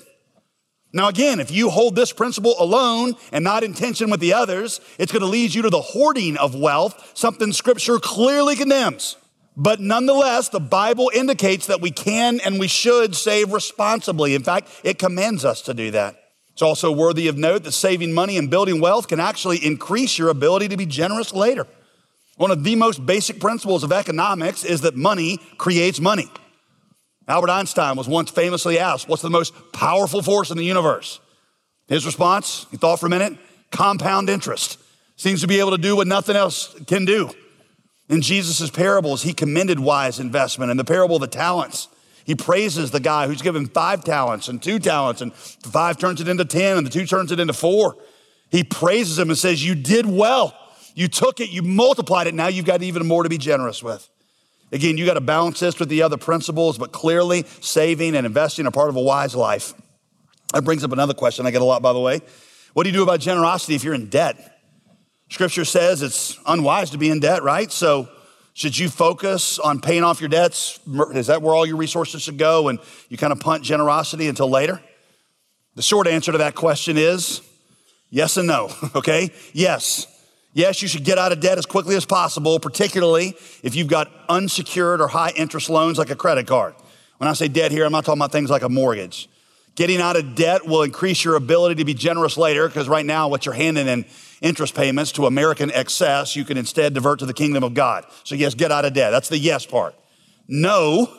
Now, 0.95 1.09
again, 1.09 1.41
if 1.41 1.51
you 1.51 1.71
hold 1.71 1.97
this 1.97 2.13
principle 2.13 2.55
alone 2.57 3.17
and 3.33 3.43
not 3.43 3.65
in 3.65 3.75
tension 3.75 4.11
with 4.11 4.21
the 4.21 4.33
others, 4.33 4.81
it's 4.97 5.11
going 5.11 5.23
to 5.23 5.29
lead 5.29 5.53
you 5.53 5.63
to 5.63 5.71
the 5.71 5.81
hoarding 5.81 6.37
of 6.37 6.55
wealth, 6.55 7.11
something 7.15 7.53
scripture 7.53 7.99
clearly 7.99 8.55
condemns. 8.55 9.17
But 9.57 9.81
nonetheless, 9.81 10.51
the 10.51 10.61
Bible 10.61 11.11
indicates 11.13 11.67
that 11.67 11.81
we 11.81 11.91
can 11.91 12.39
and 12.39 12.61
we 12.61 12.69
should 12.69 13.17
save 13.17 13.53
responsibly. 13.53 14.37
In 14.37 14.45
fact, 14.45 14.69
it 14.85 15.01
commands 15.01 15.45
us 15.45 15.63
to 15.63 15.75
do 15.75 15.91
that. 15.91 16.15
It's 16.53 16.63
also 16.63 16.93
worthy 16.93 17.27
of 17.27 17.37
note 17.37 17.65
that 17.65 17.73
saving 17.73 18.13
money 18.13 18.39
and 18.39 18.49
building 18.49 18.81
wealth 18.81 19.09
can 19.09 19.19
actually 19.19 19.65
increase 19.67 20.17
your 20.17 20.29
ability 20.29 20.69
to 20.69 20.77
be 20.77 20.87
generous 20.87 21.35
later. 21.35 21.67
One 22.37 22.53
of 22.53 22.63
the 22.63 22.77
most 22.77 23.05
basic 23.05 23.41
principles 23.41 23.83
of 23.83 23.91
economics 23.91 24.65
is 24.65 24.83
that 24.83 24.95
money 24.95 25.39
creates 25.59 25.99
money. 26.01 26.31
Albert 27.27 27.51
Einstein 27.51 27.97
was 27.97 28.09
once 28.09 28.31
famously 28.31 28.79
asked, 28.79 29.09
What's 29.09 29.23
the 29.23 29.31
most 29.31 29.55
powerful 29.73 30.23
force 30.23 30.51
in 30.51 30.57
the 30.57 30.65
universe? 30.65 31.21
His 31.89 32.07
response, 32.07 32.67
he 32.71 32.77
thought 32.77 33.01
for 33.01 33.07
a 33.07 33.11
minute, 33.11 33.39
compound 33.71 34.29
interest. 34.29 34.79
Seems 35.17 35.41
to 35.43 35.47
be 35.47 35.61
able 35.61 35.71
to 35.71 35.79
do 35.79 35.97
what 35.97 36.07
nothing 36.07 36.37
else 36.37 36.75
can 36.87 37.05
do. 37.05 37.31
In 38.09 38.21
Jesus' 38.21 38.71
parables, 38.71 39.23
he 39.23 39.33
commended 39.33 39.79
wise 39.81 40.21
investment. 40.21 40.71
In 40.71 40.77
the 40.77 40.85
parable 40.85 41.17
of 41.17 41.21
the 41.21 41.27
talents, 41.27 41.89
he 42.25 42.35
praises 42.35 42.91
the 42.91 43.01
guy 43.01 43.27
who's 43.27 43.43
given 43.43 43.67
five 43.67 44.05
talents 44.05 44.49
and 44.49 44.63
two 44.63 44.79
talents, 44.79 45.21
and 45.21 45.33
the 45.33 45.69
five 45.69 45.99
turns 45.99 46.21
it 46.21 46.29
into 46.29 46.45
10, 46.45 46.79
and 46.79 46.87
the 46.87 46.91
two 46.91 47.07
turns 47.07 47.33
it 47.33 47.41
into 47.41 47.53
four. 47.53 47.97
He 48.51 48.65
praises 48.65 49.19
him 49.19 49.31
and 49.31 49.39
says, 49.39 49.65
You 49.65 49.75
did 49.75 50.07
well. 50.07 50.57
You 50.95 51.09
took 51.09 51.41
it, 51.41 51.51
you 51.51 51.63
multiplied 51.63 52.27
it. 52.27 52.35
Now 52.35 52.49
you've 52.49 52.67
got 52.67 52.83
even 52.83 53.07
more 53.07 53.23
to 53.23 53.29
be 53.29 53.39
generous 53.39 53.83
with. 53.83 54.09
Again, 54.75 54.99
you 54.99 55.07
got 55.07 55.15
to 55.15 55.21
balance 55.21 55.61
this 55.61 55.79
with 55.79 55.89
the 55.89 56.03
other 56.03 56.17
principles, 56.17 56.79
but 56.79 56.91
clearly 56.91 57.45
saving 57.61 58.17
and 58.17 58.27
investing 58.27 58.67
are 58.67 58.73
part 58.73 58.89
of 58.89 58.97
a 58.97 59.01
wise 59.01 59.37
life. 59.37 59.73
That 60.53 60.65
brings 60.65 60.83
up 60.83 60.91
another 60.91 61.15
question 61.15 61.47
I 61.47 61.53
get 61.53 61.63
a 61.63 61.65
lot, 61.65 61.81
by 61.81 61.93
the 61.93 62.01
way. 62.01 62.21
What 62.73 62.83
do 62.83 62.91
you 62.91 62.93
do 62.93 63.05
about 63.05 63.21
generosity 63.21 63.77
if 63.77 63.85
you're 63.85 63.95
in 63.95 64.09
debt? 64.09 64.59
Scripture 65.31 65.65
says 65.65 66.03
it's 66.03 66.41
unwise 66.45 66.91
to 66.91 66.99
be 66.99 67.09
in 67.09 67.21
debt, 67.21 67.45
right? 67.45 67.71
So, 67.71 68.09
should 68.53 68.77
you 68.77 68.89
focus 68.89 69.61
on 69.61 69.81
paying 69.81 70.03
off 70.03 70.21
your 70.21 70.29
debts? 70.29 70.81
Is 71.13 71.29
that 71.29 71.41
where 71.41 71.55
all 71.55 71.67
your 71.67 71.77
resources 71.77 72.23
should 72.23 72.39
go 72.39 72.67
and 72.67 72.81
you 73.09 73.17
kind 73.17 73.33
of 73.33 73.39
punt 73.39 73.63
generosity 73.63 74.27
until 74.27 74.51
later? 74.51 74.81
The 75.77 75.83
short 75.83 76.09
answer 76.09 76.33
to 76.33 76.39
that 76.39 76.57
question 76.57 76.99
is 76.99 77.43
yes 78.11 78.37
and 78.37 78.49
no, 78.49 78.71
okay? 78.97 79.31
Yes. 79.53 80.09
Yes, 80.55 80.81
you 80.81 80.89
should 80.89 81.05
get 81.05 81.19
out 81.19 81.33
of 81.33 81.41
debt 81.41 81.59
as 81.59 81.67
quickly 81.67 81.97
as 81.97 82.07
possible, 82.07 82.61
particularly 82.61 83.37
if 83.65 83.75
you've 83.75 83.89
got 83.89 84.11
unsecured 84.29 85.01
or 85.01 85.09
high 85.09 85.33
interest 85.37 85.69
loans 85.69 85.99
like 85.99 86.11
a 86.11 86.17
credit 86.17 86.47
card. 86.47 86.75
When 87.19 87.29
I 87.29 87.33
say 87.33 87.49
debt 87.49 87.73
here, 87.73 87.85
I'm 87.85 87.93
not 87.93 88.05
talking 88.05 88.21
about 88.21 88.31
things 88.31 88.51
like 88.51 88.63
a 88.63 88.69
mortgage. 88.69 89.29
Getting 89.75 90.01
out 90.01 90.15
of 90.15 90.37
debt 90.37 90.65
will 90.65 90.83
increase 90.83 91.25
your 91.25 91.35
ability 91.35 91.75
to 91.77 91.85
be 91.85 91.95
generous 91.95 92.37
later 92.37 92.69
because 92.69 92.89
right 92.89 93.05
now, 93.05 93.27
what 93.27 93.45
you're 93.45 93.55
handing 93.55 93.89
in 93.89 94.05
interest 94.41 94.77
payments 94.77 95.11
to 95.13 95.27
American 95.27 95.71
Express, 95.71 96.37
you 96.37 96.45
can 96.45 96.57
instead 96.57 96.95
divert 96.95 97.19
to 97.19 97.27
the 97.27 97.35
kingdom 97.35 97.65
of 97.65 97.75
God. 97.75 98.05
So, 98.23 98.37
yes, 98.37 98.55
get 98.55 98.71
out 98.71 98.85
of 98.85 98.93
debt. 98.93 99.11
That's 99.11 99.29
the 99.29 99.39
yes 99.39 99.67
part. 99.67 99.97
No, 100.47 101.13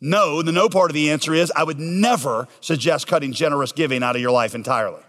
no, 0.00 0.42
the 0.42 0.52
no 0.52 0.68
part 0.68 0.90
of 0.90 0.94
the 0.94 1.10
answer 1.10 1.34
is 1.34 1.50
I 1.56 1.64
would 1.64 1.80
never 1.80 2.46
suggest 2.60 3.08
cutting 3.08 3.32
generous 3.32 3.72
giving 3.72 4.04
out 4.04 4.14
of 4.14 4.22
your 4.22 4.30
life 4.30 4.54
entirely. 4.54 5.02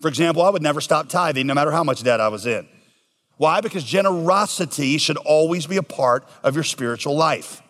For 0.00 0.06
example, 0.06 0.42
I 0.42 0.50
would 0.50 0.62
never 0.62 0.80
stop 0.80 1.08
tithing 1.08 1.48
no 1.48 1.54
matter 1.54 1.72
how 1.72 1.82
much 1.82 2.04
debt 2.04 2.20
I 2.20 2.28
was 2.28 2.46
in. 2.46 2.68
Why? 3.40 3.62
Because 3.62 3.84
generosity 3.84 4.98
should 4.98 5.16
always 5.16 5.66
be 5.66 5.78
a 5.78 5.82
part 5.82 6.28
of 6.42 6.54
your 6.54 6.62
spiritual 6.62 7.16
life. 7.16 7.62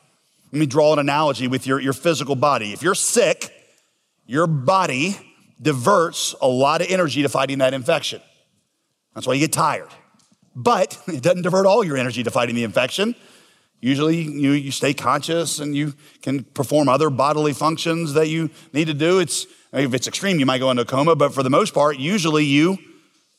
Let 0.51 0.59
me 0.59 0.67
draw 0.67 0.93
an 0.95 0.99
analogy 0.99 1.47
with 1.47 1.65
your, 1.65 1.79
your 1.79 1.93
physical 1.93 2.35
body. 2.35 2.73
If 2.73 2.83
you're 2.83 2.97
sick, 2.97 3.55
your 4.27 4.49
body 4.49 5.17
diverts 5.63 6.35
a 6.43 6.49
lot 6.49 6.81
of 6.81 6.89
energy 6.91 7.23
to 7.23 7.29
fighting 7.29 7.59
that 7.59 7.73
infection. 7.73 8.21
That's 9.15 9.29
why 9.29 9.35
you 9.35 9.39
get 9.39 9.53
tired. 9.53 9.91
But 10.57 11.01
it 11.07 11.23
doesn't 11.23 11.43
divert 11.43 11.67
all 11.67 11.85
your 11.85 11.97
energy 11.97 12.25
to 12.25 12.33
fighting 12.33 12.57
the 12.57 12.65
infection. 12.65 13.15
Usually 13.81 14.23
you, 14.23 14.51
you 14.51 14.73
stay 14.73 14.93
conscious 14.93 15.61
and 15.61 15.77
you 15.77 15.95
can 16.21 16.43
perform 16.43 16.89
other 16.89 17.11
bodily 17.11 17.53
functions 17.53 18.15
that 18.15 18.27
you 18.27 18.51
need 18.73 18.89
to 18.89 18.95
do. 18.95 19.21
It's, 19.21 19.47
if 19.73 19.95
it's 19.95 20.09
extreme, 20.09 20.41
you 20.41 20.47
might 20.47 20.59
go 20.59 20.73
into 20.73 20.83
a 20.83 20.85
coma, 20.87 21.15
but 21.15 21.33
for 21.33 21.45
the 21.45 21.49
most 21.49 21.75
part, 21.75 21.97
usually 21.97 22.45
you 22.45 22.77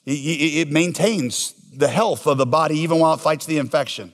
It 0.06 0.72
maintains 0.72 1.56
the 1.72 1.88
health 1.88 2.28
of 2.28 2.38
the 2.38 2.46
body 2.46 2.80
even 2.80 3.00
while 3.00 3.14
it 3.14 3.22
fights 3.22 3.46
the 3.46 3.58
infection. 3.58 4.14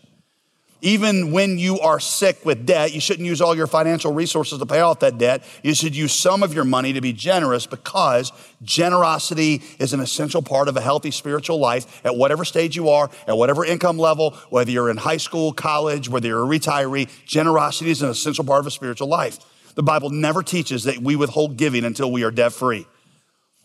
Even 0.82 1.32
when 1.32 1.58
you 1.58 1.80
are 1.80 2.00
sick 2.00 2.46
with 2.46 2.68
debt, 2.68 2.94
you 2.94 3.02
shouldn't 3.02 3.26
use 3.26 3.42
all 3.42 3.56
your 3.56 3.66
financial 3.66 4.14
resources 4.14 4.60
to 4.60 4.66
pay 4.68 4.80
off 4.80 5.00
that 5.00 5.18
debt. 5.18 5.44
You 5.64 5.74
should 5.74 5.96
use 5.96 6.14
some 6.14 6.44
of 6.44 6.54
your 6.54 6.66
money 6.66 6.94
to 6.94 7.02
be 7.02 7.14
generous 7.14 7.66
because 7.66 8.32
generosity 8.62 9.64
is 9.80 9.94
an 9.94 10.02
essential 10.02 10.44
part 10.44 10.68
of 10.68 10.78
a 10.78 10.82
healthy 10.82 11.10
spiritual 11.10 11.58
life 11.58 12.06
at 12.06 12.16
whatever 12.16 12.46
stage 12.46 12.76
you 12.76 12.90
are, 12.90 13.10
at 13.26 13.36
whatever 13.36 13.66
income 13.66 13.98
level, 13.98 14.32
whether 14.52 14.70
you're 14.70 14.92
in 14.92 14.98
high 14.98 15.18
school, 15.18 15.52
college, 15.52 16.10
whether 16.10 16.28
you're 16.28 16.46
a 16.46 16.60
retiree. 16.60 17.10
Generosity 17.26 17.90
is 17.90 18.04
an 18.04 18.10
essential 18.10 18.44
part 18.44 18.60
of 18.60 18.68
a 18.68 18.72
spiritual 18.72 19.08
life. 19.08 19.40
The 19.74 19.84
Bible 19.84 20.12
never 20.12 20.44
teaches 20.44 20.84
that 20.84 21.00
we 21.00 21.16
withhold 21.16 21.58
giving 21.58 21.86
until 21.86 22.12
we 22.12 22.24
are 22.24 22.32
debt 22.32 22.54
free. 22.54 22.86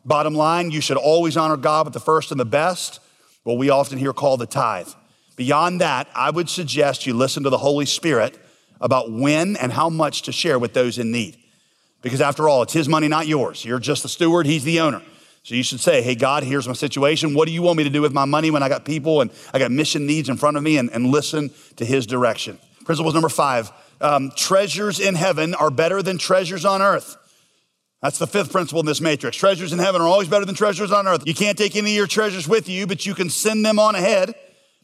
Bottom 0.04 0.34
line, 0.34 0.70
you 0.70 0.80
should 0.80 0.96
always 0.96 1.36
honor 1.36 1.58
God 1.58 1.86
with 1.86 1.94
the 1.94 2.00
first 2.00 2.30
and 2.30 2.40
the 2.40 2.46
best, 2.46 3.00
what 3.42 3.58
we 3.58 3.70
often 3.70 3.98
hear 3.98 4.12
called 4.12 4.40
the 4.40 4.46
tithe. 4.46 4.88
Beyond 5.36 5.80
that, 5.80 6.08
I 6.14 6.30
would 6.30 6.48
suggest 6.48 7.06
you 7.06 7.14
listen 7.14 7.42
to 7.44 7.50
the 7.50 7.58
Holy 7.58 7.86
Spirit 7.86 8.38
about 8.80 9.10
when 9.10 9.56
and 9.56 9.72
how 9.72 9.88
much 9.88 10.22
to 10.22 10.32
share 10.32 10.58
with 10.58 10.74
those 10.74 10.98
in 10.98 11.10
need. 11.10 11.36
Because 12.02 12.20
after 12.20 12.48
all, 12.48 12.62
it's 12.62 12.72
His 12.72 12.88
money, 12.88 13.08
not 13.08 13.26
yours. 13.26 13.64
You're 13.64 13.78
just 13.78 14.02
the 14.02 14.08
steward, 14.08 14.46
He's 14.46 14.64
the 14.64 14.80
owner. 14.80 15.02
So 15.44 15.54
you 15.54 15.62
should 15.62 15.80
say, 15.80 16.02
Hey, 16.02 16.14
God, 16.14 16.44
here's 16.44 16.68
my 16.68 16.74
situation. 16.74 17.34
What 17.34 17.46
do 17.46 17.54
you 17.54 17.62
want 17.62 17.78
me 17.78 17.84
to 17.84 17.90
do 17.90 18.02
with 18.02 18.12
my 18.12 18.24
money 18.24 18.50
when 18.50 18.62
I 18.62 18.68
got 18.68 18.84
people 18.84 19.20
and 19.20 19.30
I 19.52 19.58
got 19.58 19.70
mission 19.70 20.06
needs 20.06 20.28
in 20.28 20.36
front 20.36 20.56
of 20.56 20.62
me? 20.62 20.76
And, 20.78 20.90
and 20.90 21.06
listen 21.06 21.50
to 21.76 21.84
His 21.84 22.06
direction. 22.06 22.58
Principles 22.84 23.14
number 23.14 23.28
five 23.28 23.70
um, 24.00 24.32
treasures 24.36 24.98
in 25.00 25.14
heaven 25.14 25.54
are 25.54 25.70
better 25.70 26.02
than 26.02 26.18
treasures 26.18 26.64
on 26.64 26.82
earth. 26.82 27.16
That's 28.02 28.18
the 28.18 28.26
fifth 28.26 28.50
principle 28.50 28.80
in 28.80 28.86
this 28.86 29.00
matrix. 29.00 29.36
Treasures 29.36 29.72
in 29.72 29.78
heaven 29.78 30.02
are 30.02 30.08
always 30.08 30.26
better 30.26 30.44
than 30.44 30.56
treasures 30.56 30.90
on 30.90 31.06
earth. 31.06 31.22
You 31.24 31.34
can't 31.34 31.56
take 31.56 31.76
any 31.76 31.92
of 31.92 31.96
your 31.96 32.08
treasures 32.08 32.48
with 32.48 32.68
you, 32.68 32.86
but 32.86 33.06
you 33.06 33.14
can 33.14 33.30
send 33.30 33.64
them 33.64 33.78
on 33.78 33.94
ahead. 33.94 34.34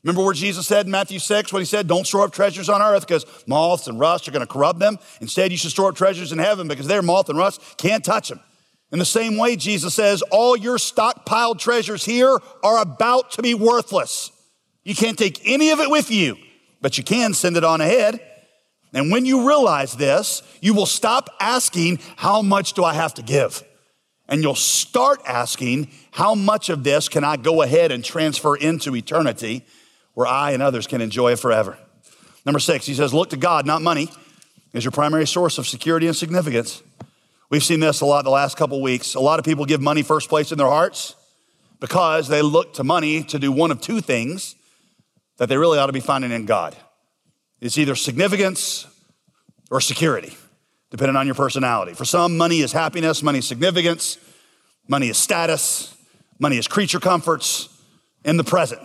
Remember 0.05 0.25
what 0.25 0.37
Jesus 0.37 0.69
said 0.69 0.87
in 0.87 0.93
Matthew 0.93 1.19
6 1.19 1.53
when 1.53 1.61
he 1.61 1.67
said, 1.67 1.89
Don't 1.89 2.07
store 2.07 2.23
up 2.23 2.33
treasures 2.33 2.69
on 2.69 2.81
earth 2.81 3.07
because 3.07 3.27
moths 3.49 3.89
and 3.89 3.99
rust 3.99 4.29
are 4.29 4.31
going 4.31 4.47
to 4.47 4.53
corrupt 4.53 4.79
them. 4.79 4.99
Instead, 5.21 5.51
you 5.51 5.59
should 5.59 5.73
store 5.73 5.91
up 5.91 5.97
treasures 5.97 6.31
in 6.31 6.39
heaven 6.39 6.69
because 6.69 6.87
their 6.87 7.03
moth 7.03 7.29
and 7.29 7.37
rust 7.37 7.61
can't 7.77 8.05
touch 8.05 8.29
them. 8.29 8.41
In 8.93 9.01
the 9.01 9.05
same 9.05 9.37
way, 9.37 9.57
Jesus 9.57 9.95
says, 9.95 10.23
All 10.31 10.57
your 10.57 10.79
stockpiled 10.79 11.59
treasures 11.59 12.05
here 12.05 12.39
are 12.63 12.81
about 12.81 13.33
to 13.33 13.43
be 13.43 13.55
worthless. 13.55 14.31
You 14.85 14.95
can't 14.95 15.19
take 15.19 15.41
any 15.45 15.71
of 15.71 15.81
it 15.81 15.91
with 15.91 16.13
you, 16.13 16.37
but 16.81 16.97
you 16.97 17.03
can 17.03 17.35
send 17.35 17.57
it 17.57 17.65
on 17.65 17.81
ahead. 17.81 18.21
And 18.93 19.11
when 19.11 19.27
you 19.27 19.47
realize 19.47 19.95
this, 19.95 20.43
you 20.61 20.75
will 20.75 20.87
stop 20.87 21.29
asking, 21.41 22.01
How 22.17 22.43
much 22.43 22.73
do 22.73 22.85
I 22.85 22.95
have 22.95 23.15
to 23.15 23.23
give? 23.23 23.63
And 24.29 24.43
you'll 24.43 24.55
start 24.55 25.21
asking, 25.27 25.91
How 26.11 26.35
much 26.35 26.69
of 26.69 26.85
this 26.85 27.09
can 27.09 27.25
I 27.25 27.37
go 27.37 27.63
ahead 27.63 27.93
and 27.93 28.05
transfer 28.05 28.57
into 28.57 28.95
eternity? 28.97 29.65
where 30.19 30.27
I 30.27 30.51
and 30.51 30.65
others 30.65 30.89
can 30.89 31.01
enjoy 31.01 31.31
it 31.31 31.39
forever. 31.39 31.79
Number 32.45 32.59
six, 32.59 32.87
he 32.87 32.95
says, 32.95 33.15
look 33.15 33.31
to 33.31 33.37
God, 33.37 33.67
not 33.67 33.83
money, 33.83 34.09
as 34.75 34.83
your 34.83 34.91
primary 34.91 35.29
source 35.29 35.59
of 35.59 35.69
security 35.69 36.09
and 36.09 36.17
significance. 36.17 36.83
We've 37.51 37.63
seen 37.63 37.79
this 37.79 38.01
a 38.01 38.05
lot 38.05 38.25
the 38.25 38.31
last 38.31 38.57
couple 38.57 38.83
weeks. 38.83 39.15
A 39.15 39.21
lot 39.21 39.39
of 39.39 39.45
people 39.45 39.65
give 39.65 39.81
money 39.81 40.03
first 40.03 40.29
place 40.29 40.51
in 40.51 40.59
their 40.59 40.67
hearts 40.67 41.15
because 41.79 42.27
they 42.27 42.43
look 42.43 42.75
to 42.75 42.83
money 42.83 43.23
to 43.23 43.39
do 43.39 43.53
one 43.53 43.71
of 43.71 43.81
two 43.81 44.01
things 44.01 44.57
that 45.37 45.49
they 45.49 45.57
really 45.57 45.79
ought 45.79 45.87
to 45.87 45.93
be 45.93 46.01
finding 46.01 46.33
in 46.33 46.47
God. 46.47 46.77
It's 47.61 47.79
either 47.79 47.95
significance 47.95 48.87
or 49.71 49.81
security, 49.81 50.37
depending 50.91 51.17
on 51.17 51.27
your 51.27 51.35
personality. 51.35 51.95
For 51.95 52.05
some, 52.05 52.37
money 52.37 52.61
is 52.61 52.73
happiness, 52.73 53.23
money 53.23 53.41
is 53.41 53.49
significance, 53.49 54.19
money 54.87 55.09
is 55.09 55.19
status, 55.19 55.95
money 56.39 56.57
is 56.57 56.69
creature 56.69 57.01
comforts 57.01 57.69
in 58.25 58.37
the 58.37 58.45
present. 58.45 58.81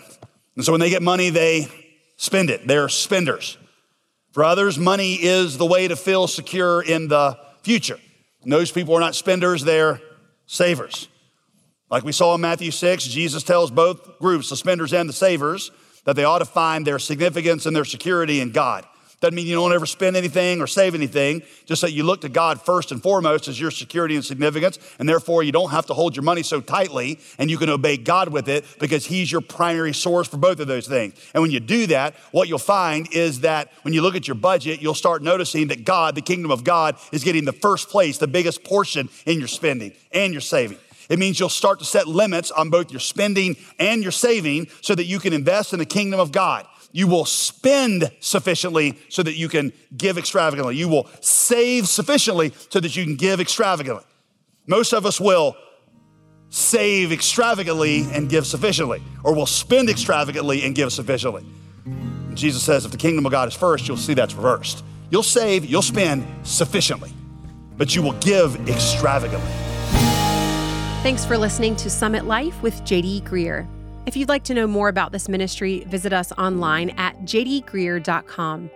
And 0.55 0.65
so 0.65 0.71
when 0.71 0.81
they 0.81 0.89
get 0.89 1.01
money, 1.01 1.29
they 1.29 1.67
spend 2.17 2.49
it. 2.49 2.67
They're 2.67 2.89
spenders. 2.89 3.57
For 4.31 4.43
others, 4.43 4.79
money 4.79 5.13
is 5.13 5.57
the 5.57 5.65
way 5.65 5.87
to 5.87 5.95
feel 5.95 6.27
secure 6.27 6.81
in 6.81 7.07
the 7.07 7.37
future. 7.61 7.99
And 8.41 8.51
those 8.51 8.71
people 8.71 8.95
are 8.95 8.99
not 8.99 9.15
spenders, 9.15 9.63
they're 9.63 10.01
savers. 10.47 11.07
Like 11.89 12.03
we 12.03 12.11
saw 12.11 12.33
in 12.35 12.41
Matthew 12.41 12.71
6, 12.71 13.05
Jesus 13.05 13.43
tells 13.43 13.69
both 13.69 14.19
groups, 14.19 14.49
the 14.49 14.57
spenders 14.57 14.93
and 14.93 15.07
the 15.07 15.13
savers, 15.13 15.71
that 16.05 16.15
they 16.15 16.23
ought 16.23 16.39
to 16.39 16.45
find 16.45 16.85
their 16.85 16.99
significance 16.99 17.65
and 17.65 17.75
their 17.75 17.85
security 17.85 18.39
in 18.39 18.51
God. 18.51 18.85
Doesn't 19.23 19.35
mean 19.35 19.47
you 19.47 19.55
don't 19.55 19.71
ever 19.71 19.85
spend 19.85 20.17
anything 20.17 20.59
or 20.59 20.67
save 20.67 20.95
anything, 20.95 21.43
just 21.65 21.81
that 21.81 21.93
you 21.93 22.03
look 22.03 22.19
to 22.21 22.29
God 22.29 22.59
first 22.59 22.91
and 22.91 23.01
foremost 23.01 23.47
as 23.47 23.57
your 23.57 23.71
security 23.71 24.15
and 24.15 24.25
significance, 24.25 24.77
and 24.99 25.07
therefore 25.07 25.43
you 25.43 25.53
don't 25.53 25.69
have 25.69 25.85
to 25.85 25.93
hold 25.93 26.13
your 26.13 26.23
money 26.23 26.43
so 26.43 26.59
tightly 26.59 27.17
and 27.37 27.49
you 27.49 27.57
can 27.57 27.69
obey 27.69 27.95
God 27.95 28.27
with 28.27 28.49
it 28.49 28.65
because 28.81 29.05
He's 29.05 29.31
your 29.31 29.39
primary 29.39 29.93
source 29.93 30.27
for 30.27 30.35
both 30.35 30.59
of 30.59 30.67
those 30.67 30.89
things. 30.89 31.13
And 31.33 31.41
when 31.41 31.51
you 31.51 31.61
do 31.61 31.87
that, 31.87 32.15
what 32.33 32.49
you'll 32.49 32.57
find 32.57 33.07
is 33.13 33.39
that 33.39 33.71
when 33.83 33.93
you 33.93 34.01
look 34.01 34.17
at 34.17 34.27
your 34.27 34.35
budget, 34.35 34.81
you'll 34.81 34.93
start 34.93 35.23
noticing 35.23 35.67
that 35.67 35.85
God, 35.85 36.15
the 36.15 36.21
kingdom 36.21 36.51
of 36.51 36.65
God, 36.65 36.97
is 37.13 37.23
getting 37.23 37.45
the 37.45 37.53
first 37.53 37.87
place, 37.87 38.17
the 38.17 38.27
biggest 38.27 38.65
portion 38.65 39.07
in 39.25 39.39
your 39.39 39.47
spending 39.47 39.93
and 40.11 40.33
your 40.33 40.41
saving. 40.41 40.79
It 41.09 41.19
means 41.19 41.39
you'll 41.39 41.49
start 41.49 41.79
to 41.79 41.85
set 41.85 42.07
limits 42.07 42.51
on 42.51 42.69
both 42.69 42.91
your 42.91 42.99
spending 42.99 43.55
and 43.79 44.01
your 44.01 44.11
saving 44.11 44.67
so 44.81 44.95
that 44.95 45.05
you 45.05 45.19
can 45.19 45.33
invest 45.33 45.73
in 45.73 45.79
the 45.79 45.85
kingdom 45.85 46.19
of 46.19 46.31
God. 46.31 46.65
You 46.91 47.07
will 47.07 47.25
spend 47.25 48.11
sufficiently 48.19 48.99
so 49.09 49.23
that 49.23 49.35
you 49.35 49.49
can 49.49 49.73
give 49.97 50.17
extravagantly. 50.17 50.75
You 50.75 50.87
will 50.87 51.09
save 51.21 51.87
sufficiently 51.87 52.53
so 52.69 52.79
that 52.79 52.95
you 52.95 53.03
can 53.03 53.15
give 53.15 53.39
extravagantly. 53.39 54.05
Most 54.67 54.93
of 54.93 55.05
us 55.05 55.19
will 55.19 55.57
save 56.49 57.11
extravagantly 57.11 58.03
and 58.13 58.29
give 58.29 58.45
sufficiently, 58.45 59.01
or 59.23 59.33
will 59.33 59.47
spend 59.47 59.89
extravagantly 59.89 60.63
and 60.63 60.75
give 60.75 60.93
sufficiently. 60.93 61.43
And 61.85 62.37
Jesus 62.37 62.61
says 62.61 62.85
if 62.85 62.91
the 62.91 62.97
kingdom 62.97 63.25
of 63.25 63.31
God 63.31 63.47
is 63.47 63.55
first, 63.55 63.87
you'll 63.87 63.97
see 63.97 64.13
that's 64.13 64.35
reversed. 64.35 64.83
You'll 65.09 65.23
save, 65.23 65.65
you'll 65.65 65.81
spend 65.81 66.25
sufficiently, 66.43 67.11
but 67.75 67.95
you 67.95 68.03
will 68.03 68.13
give 68.13 68.69
extravagantly. 68.69 69.62
Thanks 71.03 71.25
for 71.25 71.37
listening 71.37 71.75
to 71.75 71.89
Summit 71.89 72.23
Life 72.23 72.61
with 72.61 72.81
JD 72.83 73.23
Greear. 73.23 73.67
If 74.05 74.15
you'd 74.15 74.29
like 74.29 74.45
to 74.45 74.53
know 74.53 74.65
more 74.65 74.87
about 74.87 75.11
this 75.11 75.27
ministry, 75.27 75.83
visit 75.89 76.13
us 76.13 76.31
online 76.37 76.91
at 76.91 77.19
jdgreear.com. 77.23 78.71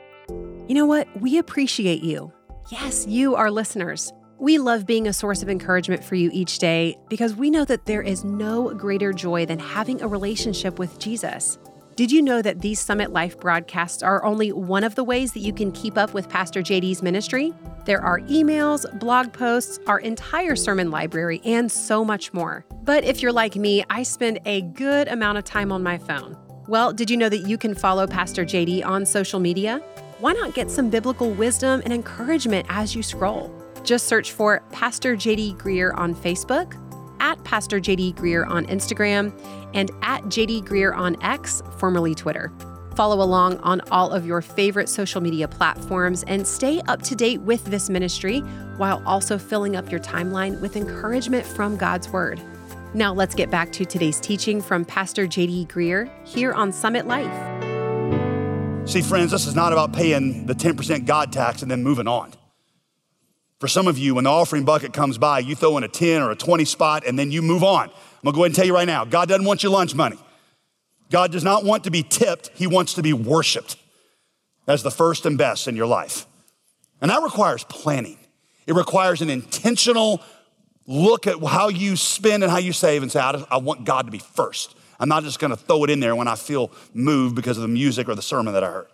You 0.67 0.75
know 0.75 0.85
what? 0.85 1.07
We 1.21 1.37
appreciate 1.37 2.03
you. 2.03 2.33
Yes, 2.69 3.07
you, 3.07 3.35
our 3.35 3.49
listeners. 3.49 4.11
We 4.39 4.57
love 4.57 4.85
being 4.85 5.07
a 5.07 5.13
source 5.13 5.41
of 5.41 5.47
encouragement 5.47 6.03
for 6.03 6.15
you 6.15 6.29
each 6.33 6.59
day 6.59 6.97
because 7.07 7.33
we 7.33 7.49
know 7.49 7.63
that 7.63 7.85
there 7.85 8.01
is 8.01 8.25
no 8.25 8.73
greater 8.73 9.13
joy 9.13 9.45
than 9.45 9.57
having 9.57 10.01
a 10.01 10.07
relationship 10.09 10.79
with 10.79 10.99
Jesus. 10.99 11.57
Did 11.97 12.11
you 12.11 12.21
know 12.21 12.43
that 12.43 12.61
these 12.61 12.79
Summit 12.79 13.11
Life 13.11 13.39
broadcasts 13.39 14.03
are 14.03 14.23
only 14.23 14.51
one 14.51 14.83
of 14.83 14.93
the 14.93 15.03
ways 15.03 15.33
that 15.33 15.39
you 15.39 15.51
can 15.51 15.71
keep 15.71 15.97
up 15.97 16.13
with 16.13 16.29
Pastor 16.29 16.61
JD's 16.61 17.01
ministry? 17.01 17.55
There 17.85 17.99
are 17.99 18.19
emails, 18.19 18.85
blog 18.99 19.33
posts, 19.33 19.79
our 19.87 19.97
entire 19.97 20.55
sermon 20.55 20.91
library, 20.91 21.41
and 21.43 21.71
so 21.71 22.05
much 22.05 22.31
more. 22.33 22.63
But 22.83 23.03
if 23.03 23.23
you're 23.23 23.31
like 23.31 23.55
me, 23.55 23.83
I 23.89 24.03
spend 24.03 24.39
a 24.45 24.61
good 24.61 25.07
amount 25.07 25.39
of 25.39 25.43
time 25.43 25.71
on 25.71 25.81
my 25.81 25.97
phone. 25.97 26.37
Well, 26.67 26.93
did 26.93 27.09
you 27.09 27.17
know 27.17 27.29
that 27.29 27.47
you 27.47 27.57
can 27.57 27.73
follow 27.73 28.05
Pastor 28.05 28.45
JD 28.45 28.85
on 28.85 29.03
social 29.03 29.39
media? 29.39 29.79
Why 30.19 30.33
not 30.33 30.53
get 30.53 30.69
some 30.69 30.91
biblical 30.91 31.31
wisdom 31.31 31.81
and 31.83 31.91
encouragement 31.91 32.67
as 32.69 32.95
you 32.95 33.01
scroll? 33.01 33.51
Just 33.83 34.05
search 34.05 34.33
for 34.33 34.61
Pastor 34.71 35.15
JD 35.15 35.57
Greear 35.57 35.97
on 35.97 36.13
Facebook 36.13 36.75
at 37.19 37.43
Pastor 37.43 37.79
JD 37.79 38.15
Greear 38.15 38.47
on 38.47 38.65
Instagram, 38.67 39.33
and 39.73 39.91
at 40.01 40.23
JD 40.23 40.63
Greear 40.63 40.95
on 40.95 41.21
X, 41.23 41.61
formerly 41.77 42.15
Twitter. 42.15 42.51
Follow 42.95 43.23
along 43.23 43.57
on 43.59 43.79
all 43.91 44.11
of 44.11 44.25
your 44.25 44.41
favorite 44.41 44.89
social 44.89 45.21
media 45.21 45.47
platforms 45.47 46.23
and 46.23 46.47
stay 46.47 46.81
up 46.87 47.03
to 47.03 47.15
date 47.15 47.39
with 47.41 47.63
this 47.65 47.91
ministry 47.91 48.39
while 48.77 49.03
also 49.05 49.37
filling 49.37 49.75
up 49.75 49.91
your 49.91 49.99
timeline 49.99 50.59
with 50.61 50.75
encouragement 50.75 51.45
from 51.45 51.77
God's 51.77 52.09
Word. 52.09 52.41
Now, 52.95 53.13
let's 53.13 53.35
get 53.35 53.51
back 53.51 53.71
to 53.73 53.85
today's 53.85 54.19
teaching 54.19 54.61
from 54.61 54.83
Pastor 54.83 55.27
JD 55.27 55.67
Greear 55.67 56.09
here 56.25 56.53
on 56.53 56.71
Summit 56.71 57.05
Life. 57.05 57.29
See, 58.89 59.01
friends, 59.01 59.31
this 59.31 59.45
is 59.45 59.53
not 59.53 59.73
about 59.73 59.93
paying 59.93 60.45
the 60.45 60.55
10% 60.55 61.05
God 61.05 61.31
tax 61.31 61.61
and 61.61 61.69
then 61.69 61.83
moving 61.83 62.07
on. 62.07 62.31
For 63.59 63.67
some 63.67 63.87
of 63.87 63.97
you, 63.97 64.15
when 64.15 64.25
the 64.25 64.29
offering 64.29 64.65
bucket 64.65 64.93
comes 64.93 65.17
by, 65.17 65.39
you 65.39 65.55
throw 65.55 65.77
in 65.77 65.83
a 65.83 65.87
10 65.87 66.21
or 66.21 66.31
a 66.31 66.35
20 66.35 66.65
spot 66.65 67.03
and 67.07 67.17
then 67.17 67.31
you 67.31 67.41
move 67.41 67.63
on. 67.63 67.89
I'm 67.89 67.93
gonna 68.23 68.35
go 68.35 68.43
ahead 68.43 68.49
and 68.49 68.55
tell 68.55 68.65
you 68.65 68.73
right 68.73 68.87
now 68.87 69.05
God 69.05 69.27
doesn't 69.27 69.45
want 69.45 69.63
your 69.63 69.71
lunch 69.71 69.95
money. 69.95 70.17
God 71.09 71.31
does 71.31 71.43
not 71.43 71.63
want 71.63 71.85
to 71.85 71.91
be 71.91 72.03
tipped, 72.03 72.51
He 72.53 72.67
wants 72.67 72.93
to 72.95 73.01
be 73.01 73.13
worshiped 73.13 73.77
as 74.67 74.83
the 74.83 74.91
first 74.91 75.25
and 75.25 75.37
best 75.37 75.67
in 75.67 75.75
your 75.75 75.87
life. 75.87 76.25
And 77.01 77.09
that 77.09 77.23
requires 77.23 77.63
planning, 77.63 78.17
it 78.67 78.75
requires 78.75 79.21
an 79.21 79.29
intentional 79.29 80.21
look 80.85 81.27
at 81.27 81.43
how 81.43 81.67
you 81.69 81.95
spend 81.95 82.43
and 82.43 82.51
how 82.51 82.59
you 82.59 82.71
save 82.73 83.01
and 83.01 83.11
say, 83.11 83.19
I 83.19 83.57
want 83.57 83.83
God 83.83 84.05
to 84.05 84.11
be 84.11 84.19
first. 84.19 84.75
I'm 84.99 85.09
not 85.09 85.23
just 85.23 85.39
gonna 85.39 85.57
throw 85.57 85.83
it 85.83 85.89
in 85.89 85.99
there 85.99 86.15
when 86.15 86.27
I 86.27 86.35
feel 86.35 86.71
moved 86.93 87.35
because 87.35 87.57
of 87.57 87.61
the 87.63 87.67
music 87.67 88.07
or 88.07 88.15
the 88.15 88.21
sermon 88.21 88.53
that 88.53 88.63
I 88.63 88.71
heard. 88.71 88.87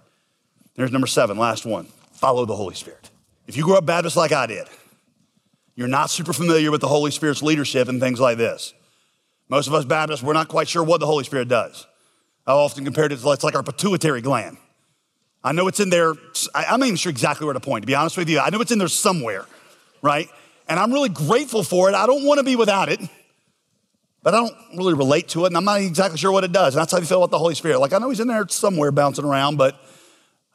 There's 0.75 0.91
number 0.91 1.07
seven, 1.07 1.37
last 1.37 1.65
one 1.65 1.87
follow 2.13 2.45
the 2.45 2.55
Holy 2.55 2.75
Spirit. 2.75 3.09
If 3.47 3.57
you 3.57 3.63
grew 3.63 3.75
up 3.77 3.85
Baptist 3.85 4.15
like 4.15 4.31
I 4.31 4.45
did, 4.45 4.67
you're 5.75 5.87
not 5.87 6.09
super 6.09 6.33
familiar 6.33 6.71
with 6.71 6.81
the 6.81 6.87
Holy 6.87 7.11
Spirit's 7.11 7.41
leadership 7.41 7.89
and 7.89 7.99
things 7.99 8.19
like 8.19 8.37
this. 8.37 8.73
Most 9.49 9.67
of 9.67 9.73
us 9.73 9.85
Baptists, 9.85 10.23
we're 10.23 10.33
not 10.33 10.47
quite 10.47 10.67
sure 10.67 10.83
what 10.83 10.99
the 10.99 11.05
Holy 11.05 11.23
Spirit 11.23 11.47
does. 11.47 11.85
I 12.45 12.51
often 12.51 12.83
compare 12.83 13.05
it 13.05 13.09
to 13.09 13.31
it's 13.31 13.43
like 13.43 13.55
our 13.55 13.63
pituitary 13.63 14.21
gland. 14.21 14.57
I 15.43 15.51
know 15.51 15.67
it's 15.67 15.79
in 15.79 15.89
there. 15.89 16.13
I'm 16.55 16.79
not 16.79 16.85
even 16.85 16.95
sure 16.95 17.09
exactly 17.09 17.45
where 17.45 17.53
to 17.53 17.59
point, 17.59 17.83
to 17.83 17.87
be 17.87 17.95
honest 17.95 18.17
with 18.17 18.29
you. 18.29 18.39
I 18.39 18.49
know 18.49 18.61
it's 18.61 18.71
in 18.71 18.79
there 18.79 18.87
somewhere, 18.87 19.45
right? 20.01 20.29
And 20.69 20.79
I'm 20.79 20.93
really 20.93 21.09
grateful 21.09 21.63
for 21.63 21.89
it. 21.89 21.95
I 21.95 22.05
don't 22.05 22.25
want 22.25 22.37
to 22.37 22.43
be 22.43 22.55
without 22.55 22.87
it, 22.87 23.01
but 24.21 24.33
I 24.33 24.37
don't 24.37 24.55
really 24.77 24.93
relate 24.93 25.27
to 25.29 25.43
it, 25.43 25.47
and 25.47 25.57
I'm 25.57 25.65
not 25.65 25.81
exactly 25.81 26.17
sure 26.17 26.31
what 26.31 26.45
it 26.45 26.53
does. 26.53 26.75
And 26.75 26.81
that's 26.81 26.93
how 26.93 26.99
you 26.99 27.05
feel 27.05 27.17
about 27.17 27.31
the 27.31 27.39
Holy 27.39 27.55
Spirit. 27.55 27.79
Like, 27.79 27.91
I 27.91 27.97
know 27.97 28.09
He's 28.09 28.21
in 28.21 28.27
there 28.27 28.47
somewhere 28.47 28.91
bouncing 28.91 29.25
around, 29.25 29.57
but 29.57 29.77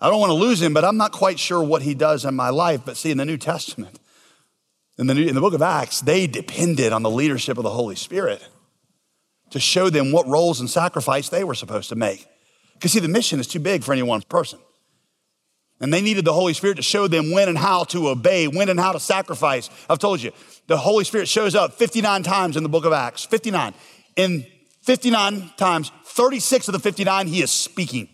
I 0.00 0.08
don't 0.08 0.20
want 0.20 0.30
to 0.30 0.34
lose 0.34 0.62
Him, 0.62 0.74
but 0.74 0.84
I'm 0.84 0.96
not 0.96 1.12
quite 1.12 1.38
sure 1.38 1.62
what 1.62 1.82
He 1.82 1.94
does 1.94 2.24
in 2.24 2.34
my 2.34 2.50
life. 2.50 2.82
But 2.84 2.96
see, 2.96 3.10
in 3.10 3.18
the 3.18 3.24
New 3.24 3.36
Testament, 3.36 3.98
in 4.96 5.06
the, 5.06 5.14
New, 5.14 5.26
in 5.26 5.34
the 5.34 5.40
book 5.40 5.54
of 5.54 5.62
Acts, 5.62 6.00
they 6.00 6.26
depended 6.26 6.92
on 6.92 7.02
the 7.02 7.10
leadership 7.10 7.56
of 7.56 7.64
the 7.64 7.70
Holy 7.70 7.96
Spirit 7.96 8.46
to 9.50 9.60
show 9.60 9.90
them 9.90 10.12
what 10.12 10.26
roles 10.26 10.60
and 10.60 10.68
sacrifice 10.68 11.28
they 11.28 11.44
were 11.44 11.54
supposed 11.54 11.88
to 11.88 11.96
make. 11.96 12.26
Because, 12.74 12.92
see, 12.92 13.00
the 13.00 13.08
mission 13.08 13.40
is 13.40 13.46
too 13.46 13.60
big 13.60 13.82
for 13.82 13.92
any 13.92 14.02
one 14.02 14.22
person. 14.22 14.58
And 15.80 15.92
they 15.92 16.00
needed 16.00 16.24
the 16.24 16.32
Holy 16.32 16.54
Spirit 16.54 16.76
to 16.76 16.82
show 16.82 17.06
them 17.06 17.30
when 17.30 17.48
and 17.48 17.56
how 17.56 17.84
to 17.84 18.08
obey, 18.08 18.48
when 18.48 18.68
and 18.68 18.78
how 18.78 18.92
to 18.92 19.00
sacrifice. 19.00 19.70
I've 19.88 20.00
told 20.00 20.20
you, 20.20 20.32
the 20.66 20.76
Holy 20.76 21.04
Spirit 21.04 21.28
shows 21.28 21.54
up 21.54 21.74
59 21.74 22.24
times 22.24 22.56
in 22.56 22.62
the 22.62 22.68
book 22.68 22.84
of 22.84 22.92
Acts. 22.92 23.24
59. 23.24 23.74
In 24.16 24.44
59 24.82 25.52
times, 25.56 25.92
36 26.04 26.68
of 26.68 26.72
the 26.72 26.80
59, 26.80 27.28
he 27.28 27.42
is 27.42 27.50
speaking. 27.52 28.08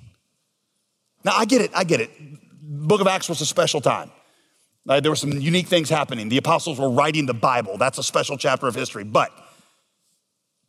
Now, 1.25 1.33
I 1.37 1.45
get 1.45 1.61
it, 1.61 1.71
I 1.75 1.85
get 1.85 2.01
it. 2.01 2.11
Book 2.63 3.01
of 3.01 3.07
Acts 3.07 3.29
was 3.29 3.41
a 3.41 3.47
special 3.47 3.81
time. 3.81 4.11
Uh, 4.87 5.01
there 5.01 5.11
were 5.11 5.17
some 5.17 5.33
unique 5.33 5.69
things 5.69 5.89
happening. 5.89 6.29
The 6.29 6.37
apostles 6.37 6.79
were 6.79 6.91
writing 6.91 7.27
the 7.27 7.35
Bible. 7.35 7.79
That's 7.79 7.99
a 7.99 8.03
special 8.03 8.37
chapter 8.37 8.67
of 8.67 8.75
history. 8.75 9.05
But 9.05 9.33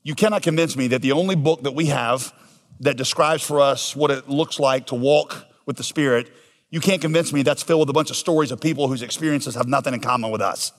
you 0.03 0.15
cannot 0.15 0.41
convince 0.41 0.77
me 0.77 0.87
that 0.87 1.01
the 1.01 1.11
only 1.11 1.35
book 1.35 1.63
that 1.63 1.73
we 1.73 1.87
have 1.87 2.33
that 2.79 2.95
describes 2.95 3.43
for 3.43 3.59
us 3.59 3.95
what 3.95 4.11
it 4.11 4.29
looks 4.29 4.59
like 4.59 4.87
to 4.87 4.95
walk 4.95 5.45
with 5.65 5.75
the 5.75 5.83
Spirit 5.83 6.31
you 6.75 6.81
can't 6.81 7.01
convince 7.01 7.31
me 7.31 7.41
that's 7.41 7.63
filled 7.63 7.79
with 7.81 7.89
a 7.89 7.93
bunch 7.93 8.09
of 8.09 8.17
stories 8.17 8.51
of 8.51 8.59
people 8.59 8.89
whose 8.89 9.01
experiences 9.01 9.55
have 9.55 9.65
nothing 9.65 9.93
in 9.93 10.01
common 10.01 10.29
with 10.29 10.41
us. 10.41 10.73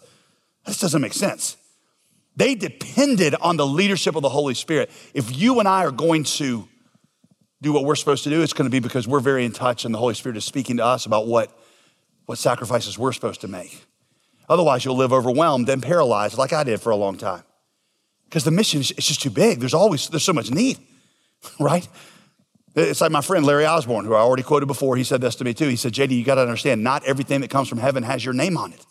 This 0.66 0.78
doesn't 0.78 1.00
make 1.00 1.14
sense. 1.14 1.56
They 2.36 2.54
depended 2.54 3.34
on 3.36 3.56
the 3.56 3.66
leadership 3.66 4.14
of 4.14 4.20
the 4.20 4.28
Holy 4.28 4.52
Spirit. 4.52 4.90
If 5.14 5.34
you 5.34 5.58
and 5.58 5.66
I 5.66 5.84
are 5.86 5.90
going 5.90 6.24
to 6.24 6.68
do 7.62 7.72
what 7.72 7.84
we're 7.84 7.96
supposed 7.96 8.24
to 8.24 8.30
do, 8.30 8.42
it's 8.42 8.52
going 8.52 8.68
to 8.68 8.70
be 8.70 8.80
because 8.80 9.08
we're 9.08 9.20
very 9.20 9.44
in 9.44 9.52
touch 9.52 9.84
and 9.84 9.94
the 9.94 9.98
Holy 9.98 10.14
Spirit 10.14 10.36
is 10.36 10.44
speaking 10.44 10.76
to 10.76 10.84
us 10.84 11.06
about 11.06 11.26
what, 11.26 11.50
what 12.26 12.38
sacrifices 12.38 12.98
we're 12.98 13.12
supposed 13.12 13.40
to 13.40 13.48
make. 13.48 13.84
Otherwise, 14.48 14.84
you'll 14.84 14.96
live 14.96 15.12
overwhelmed 15.12 15.68
and 15.68 15.82
paralyzed 15.82 16.38
like 16.38 16.52
I 16.52 16.64
did 16.64 16.80
for 16.80 16.90
a 16.90 16.96
long 16.96 17.16
time. 17.16 17.42
Because 18.24 18.44
the 18.44 18.50
mission 18.50 18.80
is 18.80 18.88
just 18.88 19.22
too 19.22 19.30
big. 19.30 19.60
There's 19.60 19.74
always, 19.74 20.08
there's 20.08 20.24
so 20.24 20.32
much 20.32 20.50
need, 20.50 20.78
right? 21.60 21.88
It's 22.74 23.00
like 23.00 23.10
my 23.10 23.22
friend 23.22 23.46
Larry 23.46 23.64
Osborne, 23.64 24.04
who 24.04 24.14
I 24.14 24.20
already 24.20 24.42
quoted 24.42 24.66
before. 24.66 24.96
He 24.96 25.04
said 25.04 25.22
this 25.22 25.34
to 25.36 25.44
me 25.44 25.54
too. 25.54 25.68
He 25.68 25.76
said, 25.76 25.94
JD, 25.94 26.10
you 26.10 26.24
got 26.24 26.34
to 26.34 26.42
understand, 26.42 26.84
not 26.84 27.04
everything 27.04 27.40
that 27.40 27.50
comes 27.50 27.68
from 27.68 27.78
heaven 27.78 28.02
has 28.02 28.24
your 28.24 28.34
name 28.34 28.58
on 28.58 28.72
it. 28.72 28.84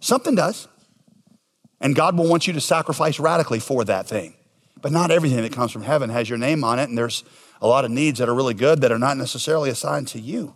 Something 0.00 0.34
does. 0.34 0.66
And 1.80 1.94
God 1.94 2.18
will 2.18 2.28
want 2.28 2.46
you 2.46 2.52
to 2.54 2.60
sacrifice 2.60 3.20
radically 3.20 3.60
for 3.60 3.84
that 3.84 4.08
thing. 4.08 4.34
But 4.80 4.90
not 4.90 5.12
everything 5.12 5.42
that 5.42 5.52
comes 5.52 5.70
from 5.70 5.82
heaven 5.82 6.10
has 6.10 6.28
your 6.28 6.38
name 6.38 6.64
on 6.64 6.80
it. 6.80 6.88
And 6.88 6.98
there's 6.98 7.22
a 7.62 7.66
lot 7.66 7.84
of 7.84 7.90
needs 7.90 8.18
that 8.18 8.28
are 8.28 8.34
really 8.34 8.54
good 8.54 8.80
that 8.80 8.92
are 8.92 8.98
not 8.98 9.16
necessarily 9.16 9.70
assigned 9.70 10.08
to 10.08 10.20
you. 10.20 10.54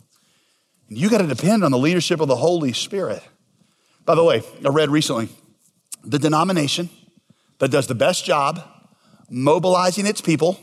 And 0.88 0.98
you 0.98 1.08
got 1.08 1.18
to 1.18 1.26
depend 1.26 1.64
on 1.64 1.70
the 1.70 1.78
leadership 1.78 2.20
of 2.20 2.28
the 2.28 2.36
Holy 2.36 2.72
Spirit. 2.72 3.22
By 4.04 4.16
the 4.16 4.24
way, 4.24 4.42
I 4.64 4.68
read 4.68 4.90
recently 4.90 5.28
the 6.04 6.18
denomination 6.18 6.90
that 7.58 7.70
does 7.70 7.86
the 7.86 7.94
best 7.94 8.24
job 8.24 8.60
mobilizing 9.30 10.06
its 10.06 10.20
people 10.20 10.60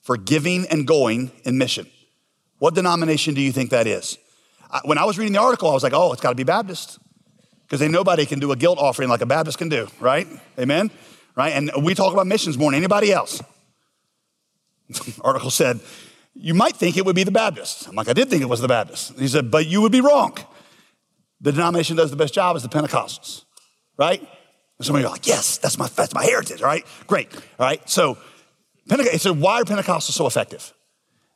for 0.00 0.16
giving 0.16 0.66
and 0.68 0.86
going 0.86 1.30
in 1.44 1.58
mission. 1.58 1.86
What 2.58 2.74
denomination 2.74 3.34
do 3.34 3.40
you 3.40 3.52
think 3.52 3.70
that 3.70 3.86
is? 3.86 4.18
When 4.84 4.98
I 4.98 5.04
was 5.04 5.18
reading 5.18 5.34
the 5.34 5.40
article, 5.40 5.70
I 5.70 5.74
was 5.74 5.82
like, 5.82 5.92
oh, 5.94 6.12
it's 6.12 6.22
got 6.22 6.30
to 6.30 6.34
be 6.34 6.44
Baptist. 6.44 6.98
Because 7.68 7.86
nobody 7.88 8.26
can 8.26 8.38
do 8.38 8.52
a 8.52 8.56
guilt 8.56 8.78
offering 8.78 9.08
like 9.08 9.20
a 9.20 9.26
Baptist 9.26 9.58
can 9.58 9.68
do, 9.68 9.88
right? 10.00 10.26
Amen? 10.58 10.90
Right? 11.34 11.50
And 11.50 11.70
we 11.82 11.94
talk 11.94 12.12
about 12.12 12.26
missions 12.26 12.58
more 12.58 12.70
than 12.70 12.78
anybody 12.78 13.12
else. 13.12 13.42
article 15.22 15.50
said, 15.50 15.80
you 16.34 16.54
might 16.54 16.76
think 16.76 16.96
it 16.96 17.04
would 17.04 17.16
be 17.16 17.24
the 17.24 17.30
Baptist. 17.30 17.88
I'm 17.88 17.94
like, 17.94 18.08
I 18.08 18.12
did 18.12 18.30
think 18.30 18.42
it 18.42 18.48
was 18.48 18.60
the 18.60 18.68
Baptist. 18.68 19.18
He 19.18 19.28
said, 19.28 19.50
but 19.50 19.66
you 19.66 19.82
would 19.82 19.92
be 19.92 20.00
wrong. 20.00 20.36
The 21.40 21.52
denomination 21.52 21.96
does 21.96 22.10
the 22.10 22.16
best 22.16 22.32
job 22.34 22.56
is 22.56 22.62
the 22.62 22.68
Pentecostals, 22.68 23.44
right? 23.98 24.20
And 24.20 24.86
some 24.86 24.94
of 24.94 25.00
you 25.00 25.08
are 25.08 25.10
like, 25.10 25.26
yes, 25.26 25.58
that's 25.58 25.76
my, 25.76 25.88
that's 25.88 26.14
my 26.14 26.24
heritage, 26.24 26.62
right? 26.62 26.84
Great, 27.06 27.34
all 27.34 27.66
right? 27.66 27.88
So 27.88 28.16
Pentecost, 28.88 29.12
he 29.12 29.18
said, 29.18 29.40
why 29.40 29.60
are 29.60 29.64
Pentecostals 29.64 30.12
so 30.12 30.26
effective? 30.26 30.72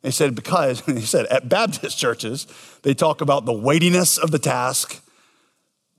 he 0.03 0.12
said, 0.12 0.35
because, 0.35 0.81
he 0.87 1.01
said, 1.01 1.27
at 1.27 1.49
Baptist 1.49 1.99
churches, 1.99 2.47
they 2.83 2.95
talk 2.95 3.21
about 3.21 3.45
the 3.45 3.53
weightiness 3.53 4.19
of 4.19 4.31
the 4.31 4.38
task, 4.38 5.03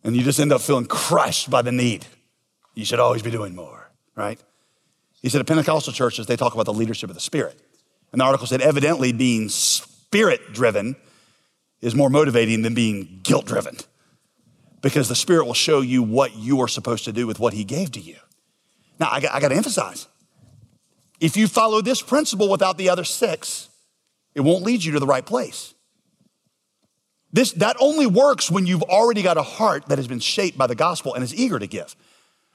and 0.03 0.15
you 0.15 0.23
just 0.23 0.39
end 0.39 0.53
up 0.53 0.61
feeling 0.61 0.85
crushed 0.85 1.49
by 1.49 1.61
the 1.61 1.71
need. 1.71 2.05
You 2.73 2.85
should 2.85 2.99
always 2.99 3.21
be 3.21 3.31
doing 3.31 3.55
more, 3.55 3.91
right? 4.15 4.39
He 5.21 5.29
said, 5.29 5.41
at 5.41 5.47
Pentecostal 5.47 5.93
churches, 5.93 6.27
they 6.27 6.35
talk 6.35 6.53
about 6.53 6.65
the 6.65 6.73
leadership 6.73 7.09
of 7.09 7.15
the 7.15 7.21
Spirit. 7.21 7.59
And 8.11 8.21
the 8.21 8.25
article 8.25 8.47
said, 8.47 8.61
evidently, 8.61 9.11
being 9.11 9.49
spirit 9.49 10.53
driven 10.53 10.95
is 11.81 11.95
more 11.95 12.09
motivating 12.09 12.61
than 12.61 12.73
being 12.73 13.19
guilt 13.23 13.45
driven 13.45 13.77
because 14.81 15.09
the 15.09 15.15
Spirit 15.15 15.45
will 15.45 15.53
show 15.53 15.81
you 15.81 16.03
what 16.03 16.35
you 16.35 16.61
are 16.61 16.67
supposed 16.67 17.05
to 17.05 17.11
do 17.11 17.27
with 17.27 17.39
what 17.39 17.53
He 17.53 17.63
gave 17.63 17.91
to 17.91 17.99
you. 17.99 18.15
Now, 18.99 19.09
I 19.11 19.19
got, 19.19 19.35
I 19.35 19.39
got 19.39 19.49
to 19.49 19.55
emphasize 19.55 20.07
if 21.19 21.35
you 21.35 21.47
follow 21.47 21.81
this 21.81 22.01
principle 22.01 22.49
without 22.49 22.77
the 22.77 22.89
other 22.89 23.03
six, 23.03 23.69
it 24.35 24.41
won't 24.41 24.63
lead 24.63 24.83
you 24.83 24.93
to 24.93 24.99
the 24.99 25.07
right 25.07 25.25
place. 25.25 25.73
This, 27.33 27.51
that 27.53 27.75
only 27.79 28.05
works 28.05 28.49
when 28.49 28.65
you've 28.65 28.83
already 28.83 29.21
got 29.21 29.37
a 29.37 29.43
heart 29.43 29.87
that 29.87 29.97
has 29.97 30.07
been 30.07 30.19
shaped 30.19 30.57
by 30.57 30.67
the 30.67 30.75
gospel 30.75 31.13
and 31.13 31.23
is 31.23 31.35
eager 31.35 31.59
to 31.59 31.67
give. 31.67 31.95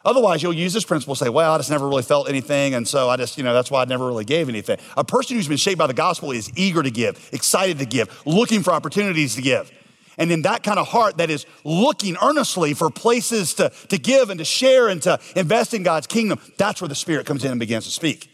Otherwise, 0.04 0.42
you'll 0.42 0.52
use 0.52 0.72
this 0.72 0.84
principle, 0.84 1.14
say, 1.14 1.28
well, 1.28 1.52
I 1.52 1.58
just 1.58 1.70
never 1.70 1.88
really 1.88 2.02
felt 2.02 2.28
anything, 2.28 2.74
and 2.74 2.86
so 2.86 3.08
I 3.08 3.16
just, 3.16 3.38
you 3.38 3.44
know, 3.44 3.54
that's 3.54 3.70
why 3.70 3.82
I 3.82 3.84
never 3.84 4.06
really 4.06 4.24
gave 4.24 4.48
anything. 4.48 4.78
A 4.96 5.04
person 5.04 5.36
who's 5.36 5.48
been 5.48 5.56
shaped 5.56 5.78
by 5.78 5.86
the 5.86 5.94
gospel 5.94 6.32
is 6.32 6.50
eager 6.56 6.82
to 6.82 6.90
give, 6.90 7.28
excited 7.32 7.78
to 7.78 7.86
give, 7.86 8.08
looking 8.26 8.62
for 8.62 8.72
opportunities 8.72 9.36
to 9.36 9.42
give. 9.42 9.70
And 10.18 10.30
in 10.30 10.42
that 10.42 10.62
kind 10.62 10.78
of 10.78 10.88
heart 10.88 11.18
that 11.18 11.30
is 11.30 11.46
looking 11.64 12.16
earnestly 12.22 12.74
for 12.74 12.90
places 12.90 13.54
to, 13.54 13.70
to 13.88 13.98
give 13.98 14.30
and 14.30 14.38
to 14.38 14.44
share 14.44 14.88
and 14.88 15.00
to 15.02 15.18
invest 15.36 15.72
in 15.72 15.82
God's 15.82 16.06
kingdom, 16.06 16.38
that's 16.58 16.80
where 16.80 16.88
the 16.88 16.94
Spirit 16.94 17.24
comes 17.26 17.44
in 17.44 17.50
and 17.50 17.60
begins 17.60 17.84
to 17.84 17.90
speak. 17.90 18.28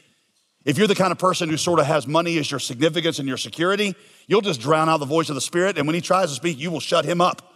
If 0.64 0.76
you're 0.76 0.87
the 0.88 0.94
kind 0.94 1.12
of 1.12 1.18
person 1.18 1.48
who 1.48 1.57
sort 1.57 1.81
of 1.81 1.87
has 1.87 2.07
money 2.07 2.37
as 2.38 2.50
your 2.50 2.61
significance 2.61 3.18
and 3.18 3.28
your 3.28 3.37
security, 3.37 3.94
you'll 4.26 4.40
just 4.40 4.61
drown 4.61 4.88
out 4.88 4.98
the 4.98 5.07
voice 5.07 5.28
of 5.28 5.35
the 5.35 5.40
Spirit. 5.40 5.78
And 5.78 5.87
when 5.87 5.94
He 5.94 6.00
tries 6.00 6.31
to 6.31 6.35
speak, 6.35 6.59
you 6.59 6.70
will 6.70 6.81
shut 6.81 7.04
Him 7.04 7.20
up. 7.20 7.54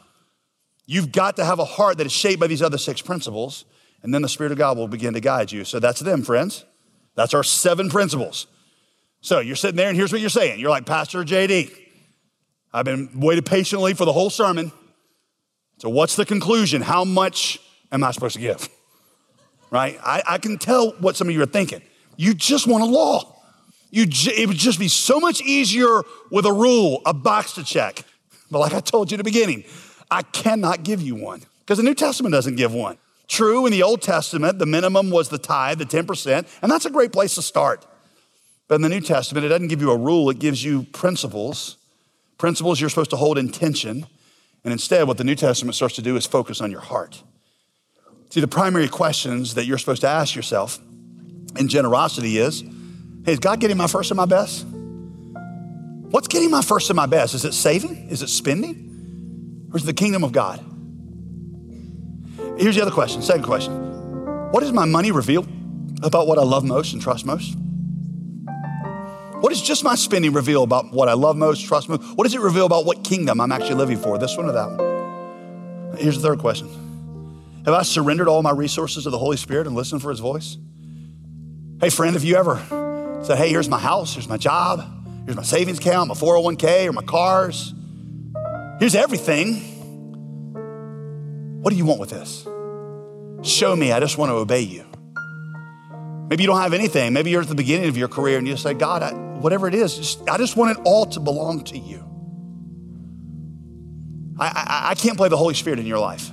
You've 0.87 1.13
got 1.13 1.37
to 1.37 1.45
have 1.45 1.59
a 1.59 1.65
heart 1.65 1.99
that 1.99 2.07
is 2.07 2.13
shaped 2.13 2.41
by 2.41 2.47
these 2.47 2.63
other 2.63 2.79
six 2.79 3.03
principles, 3.03 3.65
and 4.03 4.13
then 4.13 4.23
the 4.23 4.29
Spirit 4.29 4.53
of 4.53 4.59
God 4.59 4.77
will 4.77 4.89
begin 4.89 5.15
to 5.15 5.21
guide 5.21 5.53
you. 5.53 5.65
So 5.65 5.79
that's 5.79 6.01
them, 6.01 6.23
friends. 6.23 6.65
That's 7.15 7.35
our 7.35 7.45
seven 7.45 7.89
principles. 7.89 8.47
So 9.21 9.41
you're 9.41 9.57
sitting 9.57 9.77
there, 9.77 9.89
and 9.89 9.97
here's 9.97 10.13
what 10.13 10.21
you're 10.21 10.31
saying. 10.31 10.59
You're 10.59 10.71
like, 10.71 10.87
Pastor 10.87 11.23
JD, 11.23 11.71
I've 12.73 12.85
been 12.85 13.11
waiting 13.15 13.45
patiently 13.45 13.95
for 13.95 14.05
the 14.05 14.13
whole 14.13 14.31
sermon. 14.31 14.73
So 15.79 15.89
what's 15.89 16.17
the 16.17 16.25
conclusion? 16.25 16.83
How 16.83 17.05
much 17.05 17.61
am 17.91 18.03
I 18.03 18.11
supposed 18.11 18.35
to 18.35 18.41
give? 18.41 18.69
Right? 19.71 19.99
I, 20.03 20.23
I 20.29 20.39
can 20.39 20.59
tell 20.59 20.91
what 20.99 21.17
some 21.17 21.29
of 21.29 21.35
you 21.35 21.43
are 21.43 21.47
thinking. 21.47 21.83
You 22.17 22.35
just 22.35 22.67
want 22.67 22.83
a 22.83 22.87
law. 22.87 23.37
You 23.91 24.07
it 24.09 24.49
would 24.49 24.57
just 24.57 24.79
be 24.79 24.89
so 24.89 25.21
much 25.21 25.43
easier 25.43 26.03
with 26.31 26.47
a 26.47 26.53
rule, 26.53 27.03
a 27.05 27.13
box 27.13 27.53
to 27.55 27.65
check. 27.65 28.05
But 28.51 28.59
like 28.59 28.75
I 28.75 28.81
told 28.81 29.11
you 29.11 29.17
at 29.17 29.19
the 29.19 29.25
beginning, 29.25 29.65
I 30.11 30.23
cannot 30.23 30.83
give 30.83 31.01
you 31.03 31.15
one 31.15 31.43
because 31.61 31.79
the 31.79 31.85
New 31.85 31.95
Testament 31.95 32.33
doesn't 32.33 32.57
give 32.57 32.73
one. 32.73 32.99
True, 33.29 33.67
in 33.67 33.73
the 33.73 33.83
Old 33.83 34.03
Testament, 34.03 34.59
the 34.59 34.67
minimum 34.67 35.11
was 35.11 35.29
the 35.29 35.39
tithe, 35.39 35.79
the 35.79 35.85
10%, 35.85 36.47
and 36.61 36.71
that's 36.71 36.85
a 36.85 36.91
great 36.91 37.13
place 37.13 37.35
to 37.37 37.43
start. 37.43 37.87
But 38.69 38.77
in 38.77 38.83
the 38.83 38.89
New 38.89 39.01
Testament, 39.01 39.45
it 39.45 39.49
doesn't 39.49 39.69
give 39.69 39.81
you 39.81 39.91
a 39.91 39.97
rule, 39.97 40.31
it 40.31 40.39
gives 40.39 40.65
you 40.65 40.85
principles. 40.85 41.77
Principles 42.39 42.81
you're 42.81 42.91
supposed 42.91 43.11
to 43.11 43.17
hold 43.17 43.39
in 43.39 43.51
tension. 43.51 44.07
And 44.65 44.73
instead, 44.73 45.07
what 45.07 45.19
the 45.19 45.25
New 45.25 45.35
Testament 45.35 45.75
starts 45.75 45.95
to 45.97 46.03
do 46.03 46.17
is 46.17 46.27
focus 46.27 46.61
on 46.61 46.71
your 46.71 46.81
heart. 46.81 47.23
See, 48.31 48.41
the 48.41 48.49
primary 48.49 48.89
questions 48.89 49.55
that 49.55 49.67
you're 49.67 49.79
supposed 49.79 50.01
to 50.01 50.09
ask 50.09 50.35
yourself 50.35 50.79
in 51.59 51.69
generosity 51.69 52.39
is 52.39 52.63
hey, 53.25 53.33
is 53.33 53.39
God 53.39 53.61
getting 53.61 53.77
my 53.77 53.87
first 53.87 54.11
and 54.11 54.17
my 54.17 54.25
best? 54.25 54.65
What's 54.67 56.29
getting 56.29 56.51
my 56.51 56.63
first 56.63 56.89
and 56.89 56.97
my 56.97 57.07
best? 57.07 57.35
Is 57.35 57.45
it 57.45 57.53
saving? 57.53 58.09
Is 58.09 58.23
it 58.23 58.29
spending? 58.29 59.69
Or 59.71 59.77
is 59.77 59.83
it 59.85 59.87
the 59.87 59.93
kingdom 59.93 60.25
of 60.25 60.33
God? 60.33 60.65
Here's 62.63 62.77
the 62.77 62.83
other 62.83 62.93
question, 62.93 63.23
second 63.23 63.43
question. 63.43 63.73
What 64.53 64.61
does 64.61 64.71
my 64.71 64.85
money 64.85 65.11
reveal 65.11 65.45
about 66.05 66.29
what 66.29 66.39
I 66.39 66.43
love 66.43 66.63
most 66.63 66.93
and 66.93 67.03
trust 67.03 67.27
most? 67.27 67.57
What 69.41 69.49
does 69.49 69.61
just 69.61 69.83
my 69.83 69.97
spending 69.97 70.33
reveal 70.33 70.63
about 70.63 70.93
what 70.93 71.09
I 71.09 71.15
love 71.15 71.37
most, 71.37 71.67
trust 71.67 71.89
most? 71.89 72.03
What 72.15 72.23
does 72.23 72.37
it 72.37 72.41
reveal 72.41 72.65
about 72.65 72.85
what 72.85 73.03
kingdom 73.03 73.41
I'm 73.41 73.51
actually 73.51 73.75
living 73.75 73.97
for, 73.97 74.17
this 74.17 74.37
one 74.37 74.49
or 74.49 74.53
that 74.53 74.71
one? 74.71 75.97
Here's 75.99 76.15
the 76.15 76.23
third 76.23 76.39
question 76.39 76.69
Have 77.65 77.75
I 77.75 77.83
surrendered 77.83 78.29
all 78.29 78.45
my 78.45 78.53
resources 78.53 79.03
to 79.05 79.11
the 79.11 79.19
Holy 79.19 79.37
Spirit 79.37 79.67
and 79.67 79.75
listened 79.75 80.01
for 80.01 80.11
his 80.11 80.21
voice? 80.21 80.57
Hey, 81.81 81.91
friend, 81.91 82.15
have 82.15 82.23
you 82.23 82.37
ever 82.37 82.63
said, 83.25 83.39
hey, 83.39 83.49
here's 83.49 83.69
my 83.69 83.81
house, 83.81 84.15
here's 84.15 84.29
my 84.29 84.37
job, 84.37 84.89
here's 85.25 85.37
my 85.37 85.43
savings 85.43 85.79
account, 85.79 86.11
my 86.11 86.15
401k, 86.15 86.89
or 86.89 86.93
my 86.93 87.03
cars, 87.03 87.75
here's 88.79 88.95
everything. 88.95 89.57
What 91.61 91.71
do 91.71 91.77
you 91.77 91.87
want 91.87 91.99
with 91.99 92.11
this? 92.11 92.47
Show 93.43 93.75
me, 93.75 93.93
I 93.93 94.01
just 94.01 94.19
want 94.19 94.31
to 94.31 94.35
obey 94.35 94.61
you. 94.61 94.85
Maybe 96.29 96.45
you 96.45 96.47
don't 96.47 96.61
have 96.61 96.73
anything. 96.73 97.13
Maybe 97.13 97.31
you're 97.31 97.43
at 97.43 97.49
the 97.49 97.55
beginning 97.55 97.89
of 97.89 97.97
your 97.97 98.09
career 98.09 98.39
and 98.39 98.47
you 98.47 98.57
say, 98.57 98.73
God, 98.73 99.03
I, 99.03 99.13
whatever 99.13 99.69
it 99.69 99.75
is, 99.75 99.99
just, 99.99 100.29
I 100.29 100.39
just 100.39 100.57
want 100.57 100.79
it 100.79 100.83
all 100.85 101.07
to 101.07 101.21
belong 101.21 101.65
to 101.65 101.79
you. 101.79 102.03
I, 104.39 104.47
I, 104.47 104.91
I, 104.91 104.95
can't 104.95 105.17
play 105.17 105.29
the 105.29 105.37
Holy 105.37 105.55
Spirit 105.55 105.79
in 105.79 105.87
your 105.87 105.99
life. 105.99 106.31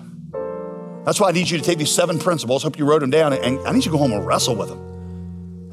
That's 1.06 1.20
why 1.20 1.30
I 1.30 1.32
need 1.32 1.50
you 1.50 1.58
to 1.58 1.64
take 1.64 1.80
these 1.80 1.94
seven 1.94 2.20
principles. 2.20 2.64
Hope 2.64 2.78
you 2.78 2.86
wrote 2.86 3.02
them 3.02 3.10
down, 3.10 3.34
and 3.34 3.60
I 3.68 3.72
need 3.72 3.84
you 3.84 3.84
to 3.84 3.90
go 3.92 3.98
home 3.98 4.14
and 4.14 4.26
wrestle 4.26 4.56
with 4.56 4.70
them 4.70 4.80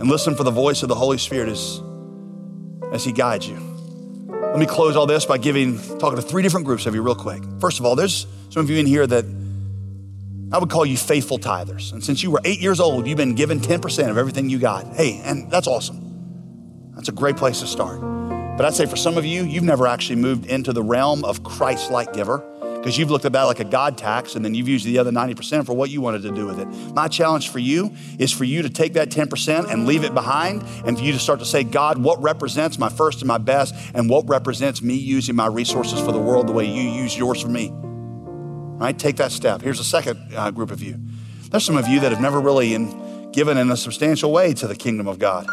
and 0.00 0.08
listen 0.08 0.34
for 0.34 0.42
the 0.42 0.50
voice 0.50 0.82
of 0.82 0.88
the 0.88 0.94
Holy 0.94 1.18
Spirit 1.18 1.48
as, 1.48 1.80
as 2.92 3.04
He 3.04 3.12
guides 3.12 3.46
you. 3.46 3.56
Let 4.28 4.58
me 4.58 4.66
close 4.66 4.96
all 4.96 5.06
this 5.06 5.24
by 5.24 5.38
giving, 5.38 5.78
talking 5.98 6.16
to 6.16 6.22
three 6.22 6.42
different 6.42 6.66
groups 6.66 6.86
of 6.86 6.94
you 6.94 7.02
real 7.02 7.14
quick. 7.14 7.42
First 7.60 7.78
of 7.78 7.84
all, 7.84 7.94
there's 7.94 8.26
some 8.48 8.64
of 8.64 8.70
you 8.70 8.78
in 8.78 8.86
here 8.86 9.06
that 9.06 9.24
I 10.52 10.58
would 10.58 10.70
call 10.70 10.86
you 10.86 10.96
faithful 10.96 11.38
tithers. 11.38 11.92
And 11.92 12.04
since 12.04 12.22
you 12.22 12.30
were 12.30 12.40
eight 12.44 12.60
years 12.60 12.78
old, 12.78 13.06
you've 13.06 13.16
been 13.16 13.34
given 13.34 13.60
10% 13.60 14.10
of 14.10 14.16
everything 14.16 14.48
you 14.48 14.58
got. 14.58 14.86
Hey, 14.94 15.20
and 15.24 15.50
that's 15.50 15.66
awesome. 15.66 16.92
That's 16.94 17.08
a 17.08 17.12
great 17.12 17.36
place 17.36 17.60
to 17.60 17.66
start. 17.66 18.00
But 18.56 18.64
I'd 18.64 18.74
say 18.74 18.86
for 18.86 18.96
some 18.96 19.18
of 19.18 19.24
you, 19.24 19.44
you've 19.44 19.64
never 19.64 19.86
actually 19.86 20.16
moved 20.16 20.46
into 20.46 20.72
the 20.72 20.82
realm 20.82 21.24
of 21.24 21.42
Christ 21.42 21.90
like 21.90 22.12
giver 22.12 22.38
because 22.76 22.96
you've 22.96 23.10
looked 23.10 23.24
at 23.24 23.32
that 23.32 23.42
like 23.42 23.58
a 23.58 23.64
God 23.64 23.98
tax 23.98 24.36
and 24.36 24.44
then 24.44 24.54
you've 24.54 24.68
used 24.68 24.86
the 24.86 24.98
other 24.98 25.10
90% 25.10 25.66
for 25.66 25.74
what 25.74 25.90
you 25.90 26.00
wanted 26.00 26.22
to 26.22 26.30
do 26.30 26.46
with 26.46 26.60
it. 26.60 26.66
My 26.94 27.08
challenge 27.08 27.48
for 27.48 27.58
you 27.58 27.92
is 28.18 28.30
for 28.30 28.44
you 28.44 28.62
to 28.62 28.70
take 28.70 28.92
that 28.92 29.10
10% 29.10 29.70
and 29.70 29.86
leave 29.86 30.04
it 30.04 30.14
behind 30.14 30.62
and 30.86 30.96
for 30.96 31.02
you 31.02 31.12
to 31.12 31.18
start 31.18 31.40
to 31.40 31.44
say, 31.44 31.64
God, 31.64 31.98
what 31.98 32.22
represents 32.22 32.78
my 32.78 32.88
first 32.88 33.18
and 33.18 33.26
my 33.26 33.38
best 33.38 33.74
and 33.94 34.08
what 34.08 34.28
represents 34.28 34.80
me 34.80 34.94
using 34.94 35.34
my 35.34 35.48
resources 35.48 36.00
for 36.00 36.12
the 36.12 36.20
world 36.20 36.46
the 36.46 36.52
way 36.52 36.64
you 36.64 36.82
use 36.82 37.18
yours 37.18 37.42
for 37.42 37.48
me? 37.48 37.72
Right? 38.78 38.98
Take 38.98 39.16
that 39.16 39.32
step. 39.32 39.62
Here's 39.62 39.80
a 39.80 39.84
second 39.84 40.34
uh, 40.34 40.50
group 40.50 40.70
of 40.70 40.82
you. 40.82 40.98
There's 41.50 41.64
some 41.64 41.76
of 41.76 41.88
you 41.88 42.00
that 42.00 42.12
have 42.12 42.20
never 42.20 42.40
really 42.40 42.74
in, 42.74 43.30
given 43.32 43.56
in 43.56 43.70
a 43.70 43.76
substantial 43.76 44.32
way 44.32 44.52
to 44.54 44.66
the 44.66 44.76
kingdom 44.76 45.06
of 45.06 45.18
God, 45.18 45.46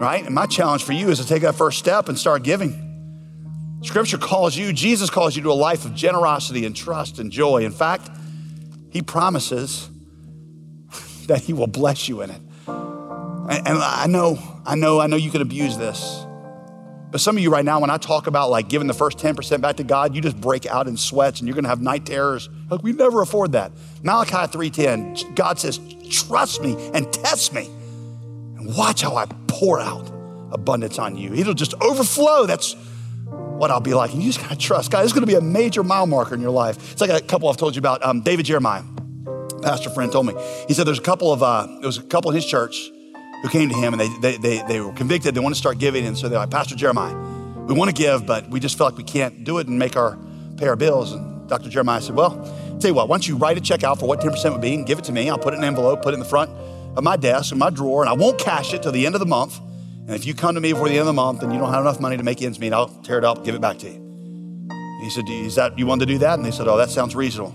right? 0.00 0.22
And 0.24 0.34
my 0.34 0.46
challenge 0.46 0.84
for 0.84 0.92
you 0.92 1.08
is 1.08 1.18
to 1.18 1.26
take 1.26 1.42
that 1.42 1.54
first 1.54 1.78
step 1.78 2.08
and 2.08 2.18
start 2.18 2.42
giving. 2.42 2.86
Scripture 3.82 4.18
calls 4.18 4.56
you, 4.56 4.72
Jesus 4.72 5.08
calls 5.08 5.34
you 5.34 5.42
to 5.42 5.50
a 5.50 5.54
life 5.54 5.84
of 5.84 5.94
generosity 5.94 6.66
and 6.66 6.76
trust 6.76 7.18
and 7.18 7.32
joy. 7.32 7.64
In 7.64 7.72
fact, 7.72 8.10
He 8.90 9.00
promises 9.00 9.88
that 11.26 11.40
He 11.40 11.52
will 11.52 11.66
bless 11.66 12.08
you 12.08 12.20
in 12.22 12.30
it. 12.30 12.40
And, 12.66 13.78
I 13.78 14.06
know, 14.06 14.38
I 14.64 14.76
know, 14.76 15.00
I 15.00 15.08
know 15.08 15.16
you 15.16 15.30
can 15.30 15.42
abuse 15.42 15.76
this. 15.76 16.24
But 17.10 17.20
some 17.20 17.36
of 17.36 17.42
you 17.42 17.50
right 17.50 17.64
now, 17.64 17.80
when 17.80 17.90
I 17.90 17.96
talk 17.96 18.26
about 18.26 18.50
like 18.50 18.68
giving 18.68 18.86
the 18.86 18.94
first 18.94 19.18
10% 19.18 19.60
back 19.60 19.76
to 19.76 19.84
God, 19.84 20.14
you 20.14 20.20
just 20.20 20.40
break 20.40 20.66
out 20.66 20.86
in 20.86 20.96
sweats 20.96 21.40
and 21.40 21.48
you're 21.48 21.56
gonna 21.56 21.68
have 21.68 21.80
night 21.80 22.06
terrors. 22.06 22.48
Like 22.70 22.82
we 22.82 22.92
never 22.92 23.20
afford 23.20 23.52
that. 23.52 23.72
Malachi 24.02 24.46
3:10, 24.46 25.34
God 25.34 25.58
says, 25.58 25.80
trust 26.08 26.62
me 26.62 26.76
and 26.94 27.12
test 27.12 27.52
me. 27.52 27.66
And 28.56 28.74
watch 28.76 29.02
how 29.02 29.16
I 29.16 29.26
pour 29.48 29.80
out 29.80 30.08
abundance 30.52 30.98
on 30.98 31.16
you. 31.16 31.34
It'll 31.34 31.54
just 31.54 31.74
overflow. 31.80 32.46
That's 32.46 32.74
what 33.24 33.70
I'll 33.70 33.80
be 33.80 33.94
like. 33.94 34.12
And 34.12 34.22
you 34.22 34.30
just 34.30 34.40
gotta 34.40 34.56
trust. 34.56 34.92
God, 34.92 35.04
it's 35.04 35.12
gonna 35.12 35.26
be 35.26 35.34
a 35.34 35.40
major 35.40 35.82
mile 35.82 36.06
marker 36.06 36.34
in 36.34 36.40
your 36.40 36.50
life. 36.50 36.92
It's 36.92 37.00
like 37.00 37.10
a 37.10 37.20
couple 37.20 37.48
I've 37.48 37.56
told 37.56 37.74
you 37.74 37.80
about, 37.80 38.04
um, 38.04 38.20
David 38.20 38.46
Jeremiah. 38.46 38.84
Pastor 39.62 39.90
friend 39.90 40.10
told 40.12 40.26
me. 40.26 40.34
He 40.68 40.74
said 40.74 40.86
there's 40.86 40.98
a 40.98 41.02
couple 41.02 41.32
of, 41.32 41.42
uh, 41.42 41.66
there 41.66 41.86
was 41.86 41.98
a 41.98 42.02
couple 42.02 42.30
in 42.30 42.36
his 42.36 42.46
church 42.46 42.90
who 43.42 43.48
came 43.48 43.68
to 43.68 43.74
him 43.74 43.94
and 43.94 44.00
they, 44.00 44.08
they, 44.18 44.36
they, 44.36 44.62
they 44.66 44.80
were 44.80 44.92
convicted. 44.92 45.34
They 45.34 45.40
want 45.40 45.54
to 45.54 45.58
start 45.58 45.78
giving. 45.78 46.06
And 46.06 46.16
so 46.16 46.28
they're 46.28 46.38
like, 46.38 46.50
Pastor 46.50 46.74
Jeremiah, 46.74 47.14
we 47.66 47.74
want 47.74 47.88
to 47.88 47.94
give, 47.94 48.26
but 48.26 48.48
we 48.48 48.60
just 48.60 48.76
feel 48.76 48.86
like 48.86 48.96
we 48.96 49.04
can't 49.04 49.44
do 49.44 49.58
it 49.58 49.66
and 49.66 49.78
make 49.78 49.96
our, 49.96 50.18
pay 50.56 50.68
our 50.68 50.76
bills. 50.76 51.12
And 51.12 51.48
Dr. 51.48 51.68
Jeremiah 51.70 52.00
said, 52.00 52.14
well, 52.14 52.34
tell 52.80 52.90
you 52.90 52.94
what, 52.94 53.08
why 53.08 53.16
don't 53.16 53.26
you 53.26 53.36
write 53.36 53.56
a 53.56 53.60
check 53.60 53.82
out 53.82 53.98
for 53.98 54.06
what 54.06 54.20
10% 54.20 54.52
would 54.52 54.60
be 54.60 54.74
and 54.74 54.86
give 54.86 54.98
it 54.98 55.04
to 55.04 55.12
me. 55.12 55.28
I'll 55.30 55.38
put 55.38 55.54
it 55.54 55.58
in 55.58 55.62
an 55.62 55.68
envelope, 55.68 56.02
put 56.02 56.12
it 56.12 56.14
in 56.14 56.20
the 56.20 56.26
front 56.26 56.50
of 56.96 57.04
my 57.04 57.16
desk 57.16 57.52
in 57.52 57.58
my 57.58 57.70
drawer, 57.70 58.02
and 58.02 58.10
I 58.10 58.14
won't 58.14 58.38
cash 58.38 58.74
it 58.74 58.82
till 58.82 58.92
the 58.92 59.06
end 59.06 59.14
of 59.14 59.20
the 59.20 59.26
month. 59.26 59.58
And 59.58 60.10
if 60.10 60.26
you 60.26 60.34
come 60.34 60.54
to 60.54 60.60
me 60.60 60.72
before 60.72 60.88
the 60.88 60.94
end 60.94 61.02
of 61.02 61.06
the 61.06 61.12
month 61.12 61.42
and 61.42 61.52
you 61.52 61.58
don't 61.58 61.70
have 61.70 61.82
enough 61.82 62.00
money 62.00 62.16
to 62.16 62.22
make 62.22 62.42
ends 62.42 62.58
meet, 62.58 62.72
I'll 62.72 62.88
tear 62.88 63.18
it 63.18 63.24
up, 63.24 63.44
give 63.44 63.54
it 63.54 63.60
back 63.60 63.78
to 63.78 63.88
you. 63.88 64.10
He 65.00 65.08
said, 65.08 65.28
Is 65.28 65.54
that 65.54 65.78
you 65.78 65.86
want 65.86 66.00
to 66.00 66.06
do 66.06 66.18
that? 66.18 66.34
And 66.34 66.44
they 66.44 66.50
said, 66.50 66.68
Oh, 66.68 66.76
that 66.76 66.90
sounds 66.90 67.14
reasonable. 67.14 67.54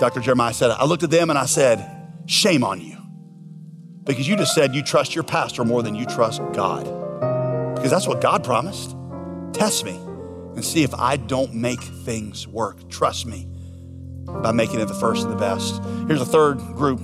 Dr. 0.00 0.20
Jeremiah 0.20 0.52
said, 0.52 0.70
I 0.70 0.84
looked 0.84 1.02
at 1.02 1.10
them 1.10 1.30
and 1.30 1.38
I 1.38 1.46
said, 1.46 1.88
Shame 2.26 2.64
on 2.64 2.80
you. 2.80 2.91
Because 4.04 4.26
you 4.26 4.36
just 4.36 4.54
said 4.54 4.74
you 4.74 4.82
trust 4.82 5.14
your 5.14 5.24
pastor 5.24 5.64
more 5.64 5.82
than 5.82 5.94
you 5.94 6.06
trust 6.06 6.42
God. 6.52 6.84
Because 7.74 7.90
that's 7.90 8.06
what 8.06 8.20
God 8.20 8.44
promised. 8.44 8.96
Test 9.52 9.84
me 9.84 9.94
and 10.54 10.64
see 10.64 10.82
if 10.82 10.94
I 10.94 11.16
don't 11.16 11.54
make 11.54 11.80
things 11.80 12.46
work. 12.46 12.88
Trust 12.88 13.26
me 13.26 13.46
by 14.26 14.52
making 14.52 14.80
it 14.80 14.86
the 14.86 14.94
first 14.94 15.24
and 15.24 15.32
the 15.32 15.36
best. 15.36 15.82
Here's 16.06 16.20
a 16.20 16.26
third 16.26 16.58
group. 16.58 17.00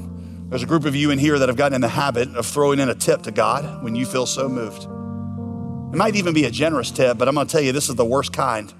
There's 0.48 0.62
a 0.62 0.66
group 0.66 0.84
of 0.84 0.96
you 0.96 1.10
in 1.10 1.18
here 1.18 1.38
that 1.38 1.48
have 1.48 1.56
gotten 1.56 1.74
in 1.74 1.80
the 1.80 1.88
habit 1.88 2.34
of 2.34 2.46
throwing 2.46 2.78
in 2.78 2.88
a 2.88 2.94
tip 2.94 3.22
to 3.22 3.30
God 3.30 3.82
when 3.84 3.94
you 3.94 4.06
feel 4.06 4.26
so 4.26 4.48
moved. 4.48 4.84
It 4.84 5.96
might 5.96 6.16
even 6.16 6.34
be 6.34 6.44
a 6.44 6.50
generous 6.50 6.90
tip, 6.90 7.18
but 7.18 7.28
I'm 7.28 7.34
going 7.34 7.46
to 7.46 7.52
tell 7.52 7.60
you 7.60 7.72
this 7.72 7.88
is 7.88 7.94
the 7.94 8.04
worst 8.04 8.32
kind. 8.32 8.72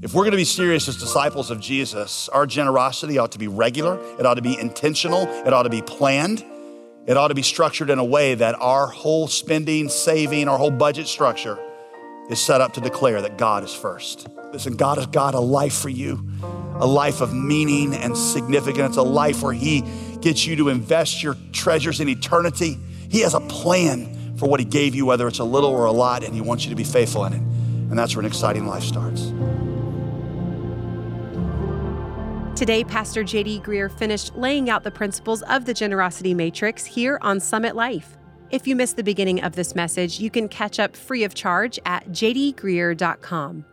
If 0.00 0.14
we're 0.14 0.22
going 0.22 0.32
to 0.32 0.38
be 0.38 0.44
serious 0.44 0.86
as 0.88 0.96
disciples 0.96 1.50
of 1.50 1.60
Jesus, 1.60 2.28
our 2.28 2.46
generosity 2.46 3.18
ought 3.18 3.32
to 3.32 3.38
be 3.38 3.48
regular, 3.48 3.98
it 4.18 4.26
ought 4.26 4.34
to 4.34 4.42
be 4.42 4.58
intentional, 4.58 5.22
it 5.46 5.52
ought 5.52 5.64
to 5.64 5.70
be 5.70 5.82
planned. 5.82 6.44
It 7.08 7.16
ought 7.16 7.28
to 7.28 7.34
be 7.34 7.42
structured 7.42 7.88
in 7.88 7.98
a 7.98 8.04
way 8.04 8.34
that 8.34 8.54
our 8.60 8.86
whole 8.86 9.28
spending, 9.28 9.88
saving, 9.88 10.46
our 10.46 10.58
whole 10.58 10.70
budget 10.70 11.08
structure 11.08 11.58
is 12.28 12.38
set 12.38 12.60
up 12.60 12.74
to 12.74 12.82
declare 12.82 13.22
that 13.22 13.38
God 13.38 13.64
is 13.64 13.72
first. 13.72 14.28
Listen, 14.52 14.76
God 14.76 14.98
has 14.98 15.06
got 15.06 15.34
a 15.34 15.40
life 15.40 15.74
for 15.74 15.88
you, 15.88 16.22
a 16.74 16.86
life 16.86 17.22
of 17.22 17.32
meaning 17.32 17.94
and 17.94 18.14
significance, 18.14 18.98
a 18.98 19.02
life 19.02 19.42
where 19.42 19.54
He 19.54 19.84
gets 20.20 20.46
you 20.46 20.56
to 20.56 20.68
invest 20.68 21.22
your 21.22 21.34
treasures 21.50 22.00
in 22.00 22.10
eternity. 22.10 22.78
He 23.08 23.20
has 23.20 23.32
a 23.32 23.40
plan 23.40 24.36
for 24.36 24.46
what 24.46 24.60
He 24.60 24.66
gave 24.66 24.94
you, 24.94 25.06
whether 25.06 25.26
it's 25.28 25.38
a 25.38 25.44
little 25.44 25.70
or 25.70 25.86
a 25.86 25.92
lot, 25.92 26.24
and 26.24 26.34
He 26.34 26.42
wants 26.42 26.64
you 26.64 26.70
to 26.70 26.76
be 26.76 26.84
faithful 26.84 27.24
in 27.24 27.32
it. 27.32 27.40
And 27.40 27.98
that's 27.98 28.16
where 28.16 28.20
an 28.20 28.26
exciting 28.26 28.66
life 28.66 28.82
starts. 28.82 29.32
Today, 32.58 32.82
Pastor 32.82 33.22
JD 33.22 33.62
Greear 33.62 33.88
finished 33.88 34.34
laying 34.34 34.68
out 34.68 34.82
the 34.82 34.90
principles 34.90 35.42
of 35.42 35.64
the 35.64 35.72
generosity 35.72 36.34
matrix 36.34 36.84
here 36.84 37.16
on 37.22 37.38
Summit 37.38 37.76
Life. 37.76 38.16
If 38.50 38.66
you 38.66 38.74
missed 38.74 38.96
the 38.96 39.04
beginning 39.04 39.44
of 39.44 39.54
this 39.54 39.76
message, 39.76 40.18
you 40.18 40.28
can 40.28 40.48
catch 40.48 40.80
up 40.80 40.96
free 40.96 41.22
of 41.22 41.34
charge 41.34 41.78
at 41.86 42.08
jdgreear.com. 42.08 43.64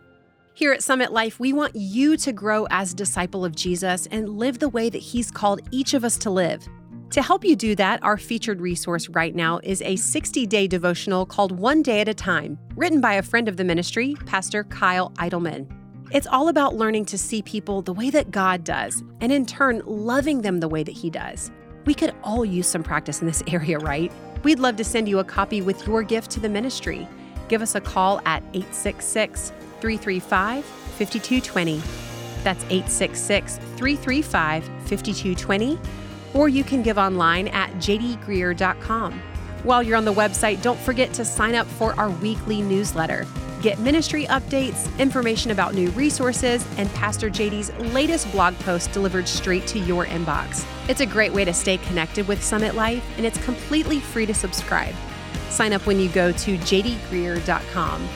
Here 0.54 0.72
at 0.72 0.84
Summit 0.84 1.12
Life, 1.12 1.40
we 1.40 1.52
want 1.52 1.76
you 1.76 2.16
to 2.16 2.32
grow 2.32 2.68
as 2.70 2.94
a 2.94 2.96
disciple 2.96 3.44
of 3.44 3.56
Jesus 3.56 4.06
and 4.12 4.30
live 4.38 4.60
the 4.60 4.70
way 4.70 4.92
that 4.92 5.00
He's 5.00 5.32
called 5.32 5.62
each 5.72 5.96
of 5.96 6.06
us 6.06 6.20
to 6.20 6.30
live. 6.30 6.64
To 7.10 7.24
help 7.24 7.44
you 7.44 7.56
do 7.56 7.74
that, 7.78 8.04
our 8.04 8.20
featured 8.20 8.62
resource 8.62 9.10
right 9.10 9.34
now 9.34 9.60
is 9.64 9.82
a 9.82 9.96
60 9.96 10.46
day 10.46 10.68
devotional 10.68 11.26
called 11.26 11.58
One 11.58 11.82
Day 11.82 12.02
at 12.02 12.08
a 12.08 12.14
Time, 12.14 12.60
written 12.76 13.02
by 13.02 13.16
a 13.16 13.24
friend 13.24 13.48
of 13.48 13.58
the 13.58 13.64
ministry, 13.64 14.14
Pastor 14.28 14.64
Kyle 14.64 15.12
Idleman. 15.18 15.85
It's 16.12 16.28
all 16.28 16.50
about 16.50 16.76
learning 16.76 17.06
to 17.06 17.18
see 17.18 17.42
people 17.42 17.82
the 17.82 17.94
way 17.94 18.12
that 18.12 18.30
God 18.30 18.64
does, 18.64 19.04
and 19.22 19.32
in 19.32 19.46
turn, 19.46 19.82
loving 19.86 20.42
them 20.42 20.60
the 20.60 20.68
way 20.68 20.84
that 20.84 20.92
He 20.92 21.10
does. 21.10 21.52
We 21.86 21.96
could 21.96 22.14
all 22.24 22.46
use 22.46 22.68
some 22.68 22.84
practice 22.84 23.22
in 23.22 23.28
this 23.28 23.44
area, 23.48 23.80
right? 23.80 24.12
We'd 24.44 24.60
love 24.60 24.76
to 24.78 24.84
send 24.84 25.10
you 25.10 25.20
a 25.20 25.24
copy 25.24 25.62
with 25.62 25.86
your 25.88 26.04
gift 26.04 26.30
to 26.32 26.40
the 26.40 26.50
ministry. 26.50 27.08
Give 27.48 27.62
us 27.62 27.74
a 27.76 27.82
call 27.82 28.20
at 28.26 28.44
866 28.54 29.50
335 29.82 30.64
5220. 30.64 31.82
That's 32.44 32.64
866 32.66 33.58
335 33.58 34.64
5220. 34.64 35.80
Or 36.36 36.50
you 36.50 36.64
can 36.64 36.84
give 36.84 36.98
online 36.98 37.48
at 37.48 37.72
jdgreear.com. 37.76 39.22
While 39.64 39.82
you're 39.82 39.98
on 39.98 40.06
the 40.06 40.14
website, 40.14 40.62
don't 40.62 40.80
forget 40.80 41.12
to 41.14 41.26
sign 41.26 41.56
up 41.56 41.66
for 41.66 42.00
our 42.00 42.12
weekly 42.12 42.62
newsletter. 42.62 43.26
Get 43.66 43.80
ministry 43.80 44.26
updates, 44.26 44.96
information 45.00 45.50
about 45.50 45.74
new 45.74 45.90
resources, 45.90 46.64
and 46.78 46.88
Pastor 46.94 47.32
JD's 47.32 47.74
latest 47.96 48.32
blog 48.32 48.54
post 48.60 48.92
delivered 48.92 49.28
straight 49.28 49.66
to 49.66 49.80
your 49.80 50.06
inbox. 50.06 50.64
It's 50.88 51.02
a 51.02 51.06
great 51.08 51.34
way 51.34 51.46
to 51.46 51.52
stay 51.52 51.80
connected 51.80 52.28
with 52.28 52.44
Summit 52.44 52.76
Life, 52.76 53.04
and 53.18 53.26
it's 53.26 53.44
completely 53.44 54.00
free 54.00 54.28
to 54.28 54.36
subscribe. 54.36 54.94
Sign 55.50 55.74
up 55.74 55.88
when 55.88 56.00
you 56.00 56.10
go 56.10 56.32
to 56.32 56.58
jdgreear.com. 56.60 58.08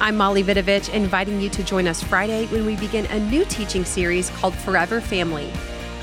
I'm 0.00 0.16
Molly 0.16 0.42
Vidovich, 0.42 0.90
inviting 0.94 1.38
you 1.38 1.50
to 1.50 1.62
join 1.62 1.86
us 1.86 2.02
Friday 2.02 2.46
when 2.46 2.64
we 2.64 2.76
begin 2.76 3.04
a 3.10 3.20
new 3.20 3.44
teaching 3.44 3.84
series 3.84 4.30
called 4.30 4.54
Forever 4.54 5.02
Family. 5.02 5.52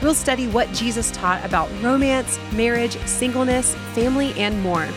We'll 0.03 0.13
study 0.13 0.47
what 0.47 0.71
Jesus 0.71 1.09
taught 1.09 1.43
about 1.43 1.67
romance, 1.81 2.37
marriage, 2.53 2.95
singleness, 3.07 3.73
family, 3.95 4.39
and 4.39 4.61
more. 4.61 4.87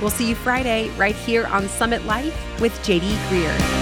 We'll 0.00 0.10
see 0.10 0.28
you 0.28 0.34
Friday 0.34 0.88
right 0.96 1.14
here 1.14 1.46
on 1.46 1.68
Summit 1.68 2.04
Life 2.06 2.60
with 2.60 2.72
JD 2.82 3.10
Greear. 3.28 3.80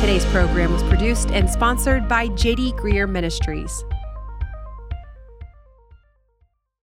Today's 0.00 0.24
program 0.26 0.72
was 0.72 0.82
produced 0.84 1.30
and 1.30 1.50
sponsored 1.50 2.08
by 2.08 2.28
JD 2.28 2.72
Greear 2.78 3.08
Ministries. 3.08 3.84